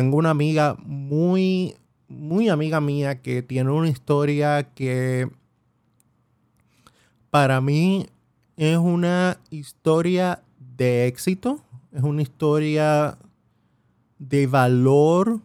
Tengo 0.00 0.16
una 0.16 0.30
amiga 0.30 0.78
muy, 0.78 1.76
muy 2.08 2.48
amiga 2.48 2.80
mía 2.80 3.20
que 3.20 3.42
tiene 3.42 3.70
una 3.70 3.90
historia 3.90 4.62
que 4.72 5.28
para 7.28 7.60
mí 7.60 8.06
es 8.56 8.78
una 8.78 9.36
historia 9.50 10.42
de 10.56 11.06
éxito, 11.06 11.62
es 11.92 12.02
una 12.02 12.22
historia 12.22 13.18
de 14.18 14.46
valor, 14.46 15.40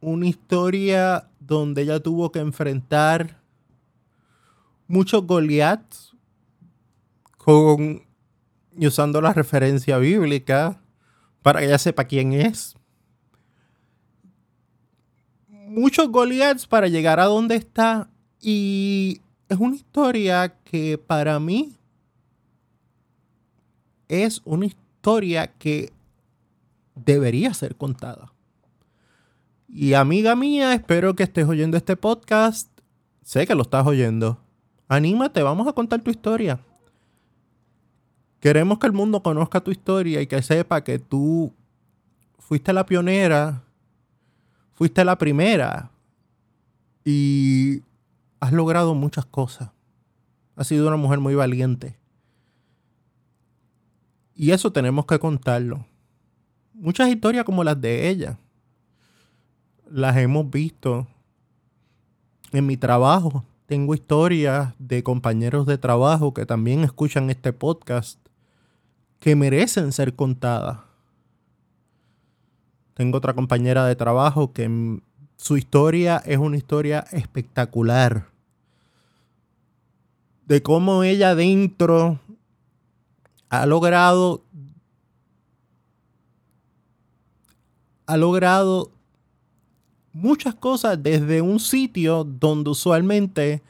una 0.00 0.28
historia 0.28 1.28
donde 1.40 1.82
ella 1.82 1.98
tuvo 1.98 2.30
que 2.30 2.38
enfrentar 2.38 3.40
muchos 4.86 5.26
Goliaths 5.26 6.14
con 7.36 8.04
y 8.78 8.86
usando 8.86 9.20
la 9.20 9.32
referencia 9.32 9.98
bíblica 9.98 10.80
para 11.42 11.58
que 11.58 11.66
ella 11.66 11.78
sepa 11.78 12.04
quién 12.04 12.32
es. 12.32 12.76
Muchos 15.74 16.10
Goliaths 16.10 16.66
para 16.66 16.86
llegar 16.88 17.18
a 17.18 17.24
donde 17.24 17.56
está 17.56 18.10
y 18.42 19.22
es 19.48 19.58
una 19.58 19.74
historia 19.74 20.54
que 20.64 20.98
para 20.98 21.40
mí 21.40 21.72
es 24.06 24.42
una 24.44 24.66
historia 24.66 25.46
que 25.46 25.90
debería 26.94 27.54
ser 27.54 27.74
contada. 27.74 28.34
Y 29.66 29.94
amiga 29.94 30.36
mía, 30.36 30.74
espero 30.74 31.16
que 31.16 31.22
estés 31.22 31.48
oyendo 31.48 31.78
este 31.78 31.96
podcast. 31.96 32.68
Sé 33.22 33.46
que 33.46 33.54
lo 33.54 33.62
estás 33.62 33.86
oyendo. 33.86 34.38
Anímate, 34.88 35.42
vamos 35.42 35.66
a 35.66 35.72
contar 35.72 36.02
tu 36.02 36.10
historia. 36.10 36.60
Queremos 38.40 38.78
que 38.78 38.88
el 38.88 38.92
mundo 38.92 39.22
conozca 39.22 39.62
tu 39.62 39.70
historia 39.70 40.20
y 40.20 40.26
que 40.26 40.42
sepa 40.42 40.84
que 40.84 40.98
tú 40.98 41.50
fuiste 42.38 42.74
la 42.74 42.84
pionera, 42.84 43.62
fuiste 44.74 45.04
la 45.04 45.16
primera 45.18 45.90
y 47.04 47.82
has 48.40 48.52
logrado 48.52 48.94
muchas 48.94 49.24
cosas. 49.24 49.70
Has 50.56 50.66
sido 50.66 50.88
una 50.88 50.96
mujer 50.96 51.20
muy 51.20 51.34
valiente. 51.34 51.96
Y 54.34 54.50
eso 54.50 54.72
tenemos 54.72 55.06
que 55.06 55.18
contarlo. 55.18 55.86
Muchas 56.74 57.08
historias 57.08 57.44
como 57.44 57.64
las 57.64 57.80
de 57.80 58.08
ella 58.08 58.38
las 59.90 60.16
hemos 60.16 60.48
visto 60.50 61.06
en 62.50 62.66
mi 62.66 62.76
trabajo. 62.76 63.44
Tengo 63.66 63.94
historias 63.94 64.74
de 64.78 65.02
compañeros 65.02 65.66
de 65.66 65.78
trabajo 65.78 66.34
que 66.34 66.46
también 66.46 66.84
escuchan 66.84 67.30
este 67.30 67.52
podcast 67.52 68.18
que 69.18 69.36
merecen 69.36 69.92
ser 69.92 70.14
contadas. 70.16 70.78
Tengo 72.94 73.18
otra 73.18 73.34
compañera 73.34 73.86
de 73.86 73.96
trabajo 73.96 74.52
que 74.52 75.00
su 75.36 75.56
historia 75.56 76.18
es 76.24 76.38
una 76.38 76.56
historia 76.56 77.06
espectacular. 77.10 78.28
De 80.46 80.62
cómo 80.62 81.02
ella 81.02 81.34
dentro 81.34 82.20
ha 83.48 83.66
logrado 83.66 84.42
ha 88.06 88.16
logrado 88.16 88.92
muchas 90.12 90.54
cosas 90.54 91.02
desde 91.02 91.40
un 91.40 91.58
sitio 91.60 92.24
donde 92.24 92.70
usualmente 92.70 93.62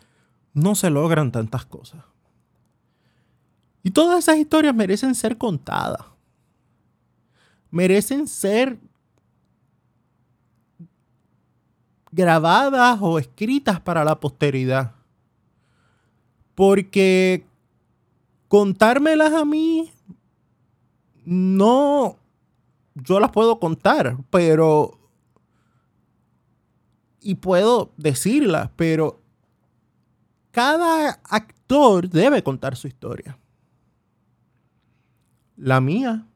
no 0.53 0.75
se 0.75 0.91
logran 0.91 1.31
tantas 1.31 1.65
cosas. 1.65 2.05
Y 3.83 3.91
todas 3.91 4.19
esas 4.19 4.39
historias 4.39 4.75
merecen 4.75 5.15
ser 5.15 5.39
contadas. 5.39 6.05
Merecen 7.71 8.29
ser 8.29 8.79
grabadas 12.13 12.99
o 13.01 13.19
escritas 13.19 13.81
para 13.81 14.05
la 14.05 14.21
posteridad. 14.21 14.95
Porque 16.55 17.47
contármelas 18.49 19.33
a 19.33 19.45
mí, 19.45 19.91
no, 21.25 22.19
yo 22.95 23.19
las 23.19 23.31
puedo 23.31 23.59
contar, 23.59 24.19
pero 24.31 24.99
y 27.21 27.37
puedo 27.37 27.93
decirla, 27.97 28.73
pero 28.77 29.21
cada 30.51 31.21
actor 31.25 32.09
debe 32.09 32.43
contar 32.43 32.77
su 32.77 32.89
historia. 32.89 33.39
La 35.57 35.81
mía 35.81 36.27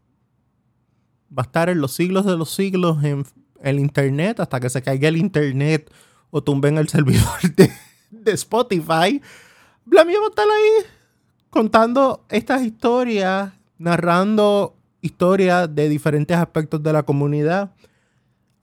va 1.37 1.43
a 1.43 1.47
estar 1.47 1.69
en 1.69 1.81
los 1.81 1.93
siglos 1.93 2.25
de 2.25 2.37
los 2.37 2.51
siglos 2.51 3.03
en 3.03 3.27
el 3.63 3.79
internet 3.79 4.41
hasta 4.41 4.61
que 4.61 4.71
se 4.71 4.83
caiga 4.83 5.09
el 5.09 5.17
internet 5.17 5.91
o 6.31 6.43
tumben 6.43 6.79
el 6.79 6.89
servidor 6.91 7.41
de, 7.57 7.71
Spotify. 8.33 9.23
La 9.91 10.05
mía 10.05 10.19
va 10.21 10.43
a 10.43 10.47
ahí 10.47 10.87
contando 11.51 12.25
estas 12.29 12.63
historias, 12.63 13.53
narrando 13.79 14.75
historias 15.01 15.73
de 15.73 15.89
diferentes 15.89 16.37
aspectos 16.37 16.83
de 16.83 16.93
la 16.93 17.05
comunidad 17.05 17.71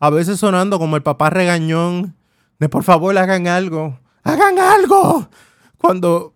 a 0.04 0.10
veces 0.10 0.38
sonando 0.38 0.80
como 0.80 0.98
el 0.98 1.02
papá 1.02 1.30
regañón 1.30 2.14
de 2.60 2.68
por 2.68 2.84
favor 2.84 3.18
hagan 3.18 3.48
algo, 3.48 3.98
hagan 4.24 4.60
algo. 4.60 5.30
Cuando 5.78 6.34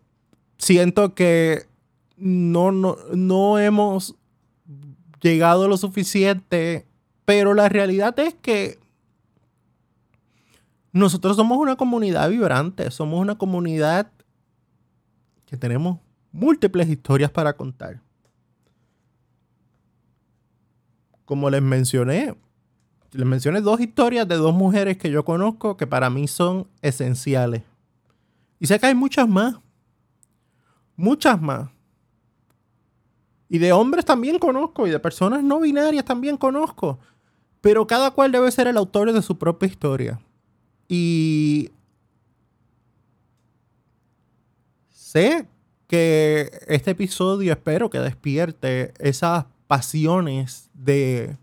siento 0.57 1.13
que 1.13 1.67
no, 2.15 2.71
no, 2.71 2.95
no 3.13 3.59
hemos 3.59 4.15
llegado 5.19 5.67
lo 5.67 5.75
suficiente, 5.75 6.87
pero 7.27 7.53
la 7.53 7.67
realidad 7.67 8.17
es 8.19 8.35
que 8.35 8.79
nosotros 10.93 11.35
somos 11.35 11.57
una 11.57 11.75
comunidad 11.75 12.29
vibrante, 12.29 12.89
somos 12.89 13.19
una 13.19 13.37
comunidad 13.37 14.09
que 15.45 15.57
tenemos 15.57 15.99
múltiples 16.31 16.87
historias 16.87 17.29
para 17.29 17.51
contar. 17.51 17.99
Como 21.25 21.49
les 21.49 21.61
mencioné, 21.61 22.33
les 23.11 23.27
mencioné 23.27 23.59
dos 23.59 23.81
historias 23.81 24.25
de 24.25 24.35
dos 24.35 24.53
mujeres 24.55 24.97
que 24.97 25.11
yo 25.11 25.25
conozco 25.25 25.75
que 25.75 25.85
para 25.85 26.09
mí 26.09 26.29
son 26.29 26.65
esenciales. 26.81 27.63
Y 28.57 28.67
sé 28.67 28.79
que 28.79 28.85
hay 28.85 28.95
muchas 28.95 29.27
más. 29.27 29.55
Muchas 30.95 31.41
más. 31.41 31.71
Y 33.49 33.57
de 33.57 33.73
hombres 33.73 34.05
también 34.05 34.39
conozco 34.39 34.87
y 34.87 34.91
de 34.91 34.99
personas 34.99 35.43
no 35.43 35.59
binarias 35.59 36.05
también 36.05 36.37
conozco. 36.37 36.99
Pero 37.67 37.85
cada 37.85 38.11
cual 38.11 38.31
debe 38.31 38.49
ser 38.49 38.67
el 38.67 38.77
autor 38.77 39.11
de 39.11 39.21
su 39.21 39.37
propia 39.37 39.67
historia. 39.67 40.21
Y 40.87 41.69
sé 44.89 45.49
que 45.85 46.49
este 46.69 46.91
episodio 46.91 47.51
espero 47.51 47.89
que 47.89 47.99
despierte 47.99 48.93
esas 48.99 49.47
pasiones 49.67 50.69
de 50.73 51.35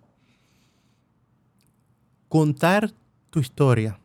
contar 2.30 2.90
tu 3.28 3.40
historia. 3.40 4.00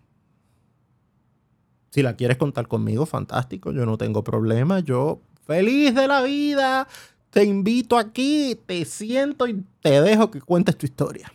Si 1.92 2.02
la 2.02 2.18
quieres 2.18 2.36
contar 2.36 2.68
conmigo, 2.68 3.06
fantástico, 3.06 3.72
yo 3.72 3.86
no 3.86 3.98
tengo 3.98 4.26
problema, 4.26 4.82
yo 4.82 5.22
feliz 5.48 5.96
de 5.96 6.10
la 6.10 6.22
vida, 6.22 6.86
te 7.30 7.46
invito 7.46 7.98
aquí, 7.98 8.60
te 8.66 8.84
siento 8.84 9.48
y 9.48 9.64
te 9.80 10.02
dejo 10.02 10.30
que 10.30 10.42
cuentes 10.42 10.78
tu 10.78 10.86
historia. 10.86 11.32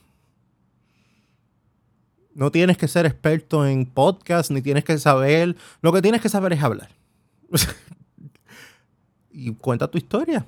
No 2.35 2.51
tienes 2.51 2.77
que 2.77 2.89
ser 2.89 3.07
experto 3.07 3.67
en 3.67 3.87
podcast, 3.87 4.51
ni 4.51 4.61
tienes 4.61 4.85
que 4.85 4.99
saber, 4.99 5.57
lo 5.81 5.93
que 5.93 6.03
tienes 6.03 6.21
que 6.21 6.29
saber 6.29 6.53
es 6.53 6.63
hablar. 6.63 6.91
y 9.31 9.53
cuenta 9.53 9.89
tu 9.89 9.99
historia. 9.99 10.47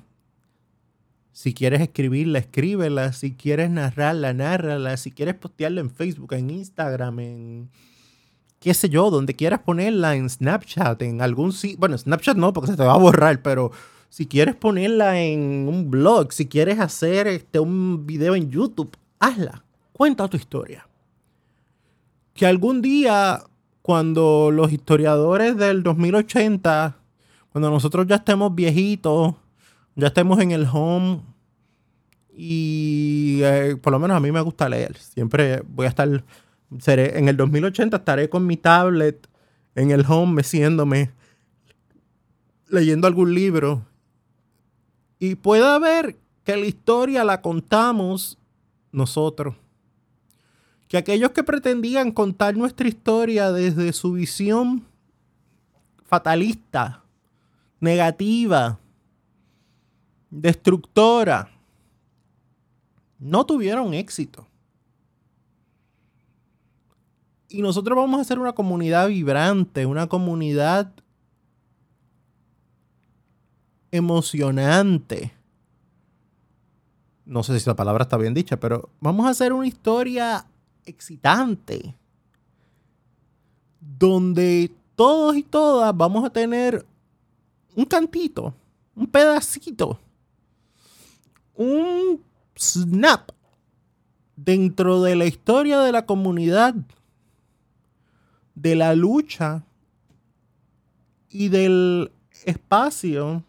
Si 1.37 1.53
quieres 1.53 1.81
escribirla, 1.81 2.39
escríbela. 2.39 3.13
Si 3.13 3.35
quieres 3.35 3.69
narrarla, 3.69 4.33
nárrala. 4.33 4.97
Si 4.97 5.11
quieres 5.11 5.35
postearla 5.35 5.81
en 5.81 5.91
Facebook, 5.91 6.33
en 6.33 6.49
Instagram, 6.49 7.19
en 7.19 7.69
qué 8.59 8.73
sé 8.73 8.89
yo, 8.89 9.11
donde 9.11 9.35
quieras 9.35 9.59
ponerla, 9.59 10.15
en 10.15 10.29
Snapchat, 10.29 10.99
en 11.03 11.21
algún 11.21 11.53
sitio. 11.53 11.77
Bueno, 11.77 11.95
Snapchat 11.95 12.37
no, 12.37 12.53
porque 12.53 12.71
se 12.71 12.77
te 12.77 12.83
va 12.83 12.95
a 12.95 12.97
borrar, 12.97 13.43
pero 13.43 13.71
si 14.09 14.25
quieres 14.25 14.55
ponerla 14.55 15.21
en 15.21 15.67
un 15.67 15.91
blog, 15.91 16.33
si 16.33 16.47
quieres 16.47 16.79
hacer 16.79 17.27
este, 17.27 17.59
un 17.59 18.07
video 18.07 18.35
en 18.35 18.49
YouTube, 18.49 18.97
hazla. 19.19 19.63
Cuenta 19.93 20.27
tu 20.27 20.37
historia. 20.37 20.87
Que 22.37 22.45
algún 22.45 22.83
día, 22.83 23.43
cuando 23.81 24.51
los 24.53 24.71
historiadores 24.71 25.57
del 25.57 25.81
2080, 25.81 26.95
cuando 27.51 27.71
nosotros 27.71 28.05
ya 28.05 28.17
estemos 28.17 28.53
viejitos, 28.53 29.33
ya 29.95 30.07
estemos 30.07 30.39
en 30.39 30.51
el 30.51 30.67
home 30.71 31.21
y 32.31 33.39
eh, 33.41 33.75
por 33.81 33.91
lo 33.91 33.97
menos 33.97 34.15
a 34.15 34.19
mí 34.19 34.31
me 34.31 34.41
gusta 34.41 34.69
leer. 34.69 34.95
Siempre 34.97 35.63
voy 35.67 35.87
a 35.87 35.89
estar, 35.89 36.07
en 36.07 37.27
el 37.27 37.35
2080 37.35 37.97
estaré 37.97 38.29
con 38.29 38.45
mi 38.45 38.55
tablet 38.55 39.27
en 39.73 39.89
el 39.89 40.05
home 40.07 40.33
meciéndome, 40.33 41.09
leyendo 42.69 43.07
algún 43.07 43.33
libro. 43.33 43.83
Y 45.17 45.33
pueda 45.33 45.79
ver 45.79 46.17
que 46.43 46.55
la 46.55 46.67
historia 46.67 47.23
la 47.23 47.41
contamos 47.41 48.37
nosotros. 48.91 49.55
Que 50.87 50.97
aquellos 50.97 51.31
que 51.31 51.43
pretendían 51.43 52.11
contar 52.11 52.55
nuestra 52.55 52.87
historia 52.87 53.51
desde 53.51 53.91
su 53.93 54.13
visión 54.13 54.85
fatalista, 56.05 57.03
negativa, 57.79 58.79
destructora, 60.29 61.49
no 63.19 63.45
tuvieron 63.45 63.93
éxito. 63.93 64.47
Y 67.49 67.61
nosotros 67.61 67.97
vamos 67.97 68.19
a 68.19 68.23
ser 68.23 68.39
una 68.39 68.53
comunidad 68.53 69.07
vibrante, 69.07 69.85
una 69.85 70.07
comunidad 70.07 70.91
emocionante. 73.91 75.33
No 77.25 77.43
sé 77.43 77.59
si 77.59 77.69
la 77.69 77.75
palabra 77.75 78.03
está 78.03 78.17
bien 78.17 78.33
dicha, 78.33 78.57
pero 78.57 78.89
vamos 78.99 79.25
a 79.25 79.29
hacer 79.29 79.53
una 79.53 79.67
historia 79.67 80.45
excitante. 80.87 81.95
Donde 83.79 84.71
todos 84.95 85.35
y 85.35 85.43
todas 85.43 85.95
vamos 85.95 86.25
a 86.25 86.29
tener 86.29 86.85
un 87.75 87.85
cantito, 87.85 88.53
un 88.95 89.05
pedacito 89.07 89.99
un 91.57 92.23
snap 92.55 93.31
dentro 94.35 95.01
de 95.01 95.15
la 95.15 95.25
historia 95.25 95.81
de 95.81 95.91
la 95.91 96.05
comunidad, 96.05 96.75
de 98.55 98.75
la 98.75 98.95
lucha 98.95 99.63
y 101.29 101.49
del 101.49 102.11
espacio 102.45 103.43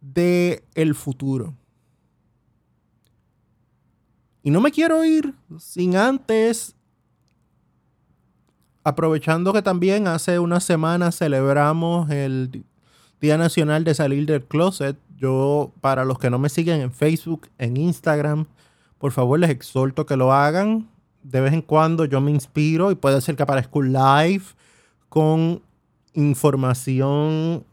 de 0.00 0.64
el 0.74 0.94
futuro. 0.94 1.54
Y 4.42 4.50
no 4.50 4.60
me 4.60 4.72
quiero 4.72 5.04
ir 5.04 5.34
sin 5.58 5.96
antes, 5.96 6.74
aprovechando 8.82 9.52
que 9.52 9.62
también 9.62 10.08
hace 10.08 10.38
una 10.38 10.58
semana 10.58 11.12
celebramos 11.12 12.10
el 12.10 12.64
Día 13.20 13.38
Nacional 13.38 13.84
de 13.84 13.94
Salir 13.94 14.26
del 14.26 14.44
Closet. 14.44 14.96
Yo, 15.16 15.72
para 15.80 16.04
los 16.04 16.18
que 16.18 16.30
no 16.30 16.40
me 16.40 16.48
siguen 16.48 16.80
en 16.80 16.92
Facebook, 16.92 17.48
en 17.58 17.76
Instagram, 17.76 18.46
por 18.98 19.12
favor 19.12 19.38
les 19.38 19.50
exhorto 19.50 20.06
que 20.06 20.16
lo 20.16 20.32
hagan. 20.32 20.88
De 21.22 21.40
vez 21.40 21.52
en 21.52 21.62
cuando 21.62 22.04
yo 22.04 22.20
me 22.20 22.32
inspiro 22.32 22.90
y 22.90 22.96
puede 22.96 23.20
ser 23.20 23.36
que 23.36 23.44
aparezca 23.44 23.78
un 23.78 23.92
live 23.92 24.42
con 25.08 25.62
información 26.14 27.64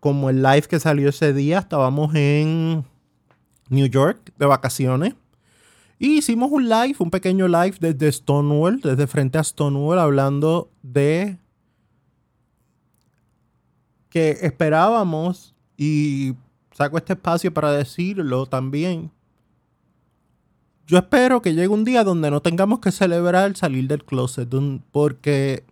como 0.00 0.30
el 0.30 0.42
live 0.42 0.62
que 0.62 0.80
salió 0.80 1.10
ese 1.10 1.34
día. 1.34 1.58
Estábamos 1.58 2.14
en 2.14 2.86
New 3.68 3.86
York 3.86 4.32
de 4.38 4.46
vacaciones. 4.46 5.14
Y 5.98 6.18
hicimos 6.18 6.50
un 6.50 6.68
live, 6.68 6.96
un 6.98 7.10
pequeño 7.10 7.48
live 7.48 7.76
desde 7.80 8.12
Stonewall, 8.12 8.80
desde 8.80 9.06
frente 9.06 9.38
a 9.38 9.44
Stonewall, 9.44 9.98
hablando 9.98 10.70
de 10.82 11.38
que 14.10 14.30
esperábamos, 14.42 15.54
y 15.76 16.34
saco 16.72 16.98
este 16.98 17.14
espacio 17.14 17.52
para 17.52 17.72
decirlo 17.72 18.46
también, 18.46 19.10
yo 20.86 20.98
espero 20.98 21.42
que 21.42 21.54
llegue 21.54 21.68
un 21.68 21.84
día 21.84 22.04
donde 22.04 22.30
no 22.30 22.40
tengamos 22.40 22.78
que 22.78 22.92
celebrar 22.92 23.56
salir 23.56 23.88
del 23.88 24.04
closet, 24.04 24.48
porque 24.92 25.64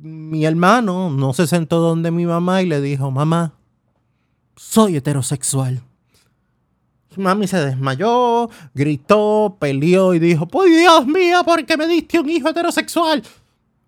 mi 0.00 0.44
hermano 0.44 1.10
no 1.10 1.32
se 1.32 1.46
sentó 1.46 1.80
donde 1.80 2.10
mi 2.10 2.26
mamá 2.26 2.62
y 2.62 2.66
le 2.66 2.80
dijo, 2.80 3.10
mamá, 3.10 3.54
soy 4.56 4.96
heterosexual. 4.96 5.82
Mami 7.16 7.46
se 7.46 7.64
desmayó, 7.64 8.48
gritó, 8.74 9.56
peleó 9.58 10.14
y 10.14 10.18
dijo, 10.18 10.46
pues 10.46 10.70
Dios 10.70 11.06
mío, 11.06 11.42
¿por 11.44 11.64
qué 11.64 11.76
me 11.76 11.86
diste 11.86 12.18
un 12.18 12.28
hijo 12.28 12.48
heterosexual? 12.48 13.22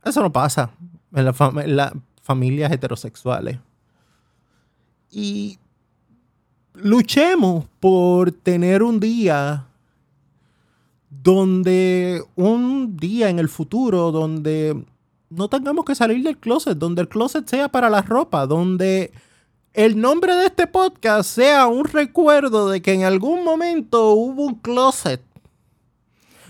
Eso 0.04 0.20
no 0.20 0.32
pasa 0.32 0.70
en 1.12 1.26
en 1.26 1.76
la 1.76 1.92
familias 2.24 2.72
heterosexuales. 2.72 3.58
Y 5.10 5.58
luchemos 6.72 7.66
por 7.78 8.32
tener 8.32 8.82
un 8.82 8.98
día 8.98 9.66
donde 11.10 12.24
un 12.34 12.96
día 12.96 13.28
en 13.28 13.38
el 13.38 13.48
futuro 13.48 14.10
donde 14.10 14.84
no 15.30 15.48
tengamos 15.48 15.84
que 15.84 15.94
salir 15.94 16.22
del 16.22 16.38
closet, 16.38 16.76
donde 16.76 17.02
el 17.02 17.08
closet 17.08 17.46
sea 17.46 17.68
para 17.68 17.90
la 17.90 18.02
ropa, 18.02 18.46
donde 18.46 19.12
el 19.74 20.00
nombre 20.00 20.34
de 20.34 20.46
este 20.46 20.66
podcast 20.66 21.30
sea 21.30 21.66
un 21.66 21.84
recuerdo 21.84 22.70
de 22.70 22.80
que 22.80 22.94
en 22.94 23.04
algún 23.04 23.44
momento 23.44 24.12
hubo 24.12 24.44
un 24.44 24.54
closet, 24.54 25.22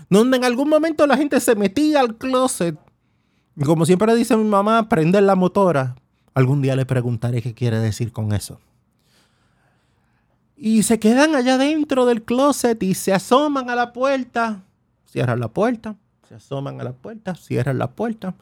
donde 0.09 0.37
en 0.37 0.45
algún 0.45 0.69
momento 0.69 1.05
la 1.05 1.17
gente 1.17 1.39
se 1.41 1.55
metía 1.55 1.99
al 1.99 2.15
closet 2.15 2.79
como 3.63 3.85
siempre 3.85 4.13
dice 4.15 4.35
mi 4.35 4.43
mamá, 4.43 4.89
prender 4.89 5.23
la 5.23 5.35
motora. 5.35 5.95
Algún 6.33 6.61
día 6.61 6.75
le 6.75 6.85
preguntaré 6.85 7.41
qué 7.41 7.53
quiere 7.53 7.79
decir 7.79 8.11
con 8.11 8.33
eso. 8.33 8.59
Y 10.57 10.83
se 10.83 10.99
quedan 10.99 11.35
allá 11.35 11.57
dentro 11.57 12.05
del 12.05 12.23
closet 12.23 12.81
y 12.83 12.95
se 12.95 13.13
asoman 13.13 13.69
a 13.69 13.75
la 13.75 13.93
puerta. 13.93 14.63
Cierran 15.05 15.39
la 15.39 15.47
puerta, 15.47 15.95
se 16.27 16.35
asoman 16.35 16.81
a 16.81 16.83
la 16.83 16.91
puerta, 16.91 17.35
cierran 17.35 17.77
la 17.77 17.91
puerta. 17.91 18.35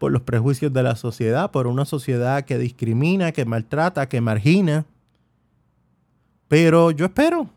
Por 0.00 0.12
los 0.12 0.22
prejuicios 0.22 0.72
de 0.72 0.82
la 0.82 0.96
sociedad, 0.96 1.50
por 1.50 1.66
una 1.66 1.84
sociedad 1.84 2.46
que 2.46 2.56
discrimina, 2.56 3.32
que 3.32 3.44
maltrata, 3.44 4.08
que 4.08 4.22
margina. 4.22 4.86
Pero 6.48 6.90
yo 6.90 7.04
espero 7.04 7.50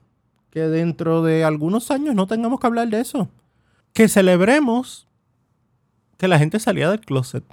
que 0.51 0.59
dentro 0.59 1.23
de 1.23 1.45
algunos 1.45 1.89
años 1.89 2.15
no 2.15 2.27
tengamos 2.27 2.59
que 2.59 2.67
hablar 2.67 2.89
de 2.89 2.99
eso. 2.99 3.29
Que 3.93 4.09
celebremos 4.09 5.07
que 6.17 6.27
la 6.27 6.37
gente 6.37 6.59
salía 6.59 6.89
del 6.89 6.99
closet. 6.99 7.45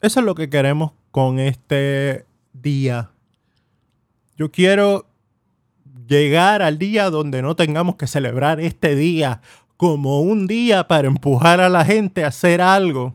Eso 0.00 0.20
es 0.20 0.26
lo 0.26 0.36
que 0.36 0.48
queremos 0.48 0.92
con 1.10 1.40
este 1.40 2.26
día. 2.52 3.10
Yo 4.36 4.52
quiero 4.52 5.08
llegar 6.06 6.62
al 6.62 6.78
día 6.78 7.10
donde 7.10 7.42
no 7.42 7.56
tengamos 7.56 7.96
que 7.96 8.06
celebrar 8.06 8.60
este 8.60 8.94
día 8.94 9.40
como 9.76 10.20
un 10.20 10.46
día 10.46 10.86
para 10.86 11.08
empujar 11.08 11.60
a 11.60 11.68
la 11.68 11.84
gente 11.84 12.24
a 12.24 12.28
hacer 12.28 12.60
algo. 12.60 13.14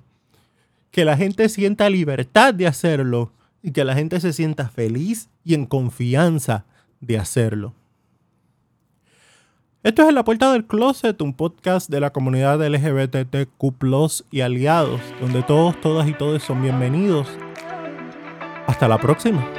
Que 0.91 1.05
la 1.05 1.17
gente 1.17 1.49
sienta 1.49 1.89
libertad 1.89 2.53
de 2.53 2.67
hacerlo 2.67 3.31
y 3.61 3.71
que 3.71 3.83
la 3.83 3.95
gente 3.95 4.19
se 4.19 4.33
sienta 4.33 4.69
feliz 4.69 5.29
y 5.43 5.53
en 5.53 5.65
confianza 5.65 6.65
de 6.99 7.17
hacerlo. 7.17 7.73
Esto 9.81 10.01
es 10.01 10.09
En 10.09 10.15
la 10.15 10.25
Puerta 10.25 10.51
del 10.51 10.65
Closet, 10.65 11.21
un 11.21 11.33
podcast 11.33 11.89
de 11.89 12.01
la 12.01 12.09
comunidad 12.09 12.59
LGBTQ 12.61 14.25
y 14.29 14.41
aliados, 14.41 14.99
donde 15.21 15.41
todos, 15.41 15.79
todas 15.79 16.07
y 16.09 16.13
todos 16.13 16.43
son 16.43 16.61
bienvenidos. 16.61 17.29
Hasta 18.67 18.89
la 18.89 18.97
próxima. 18.97 19.58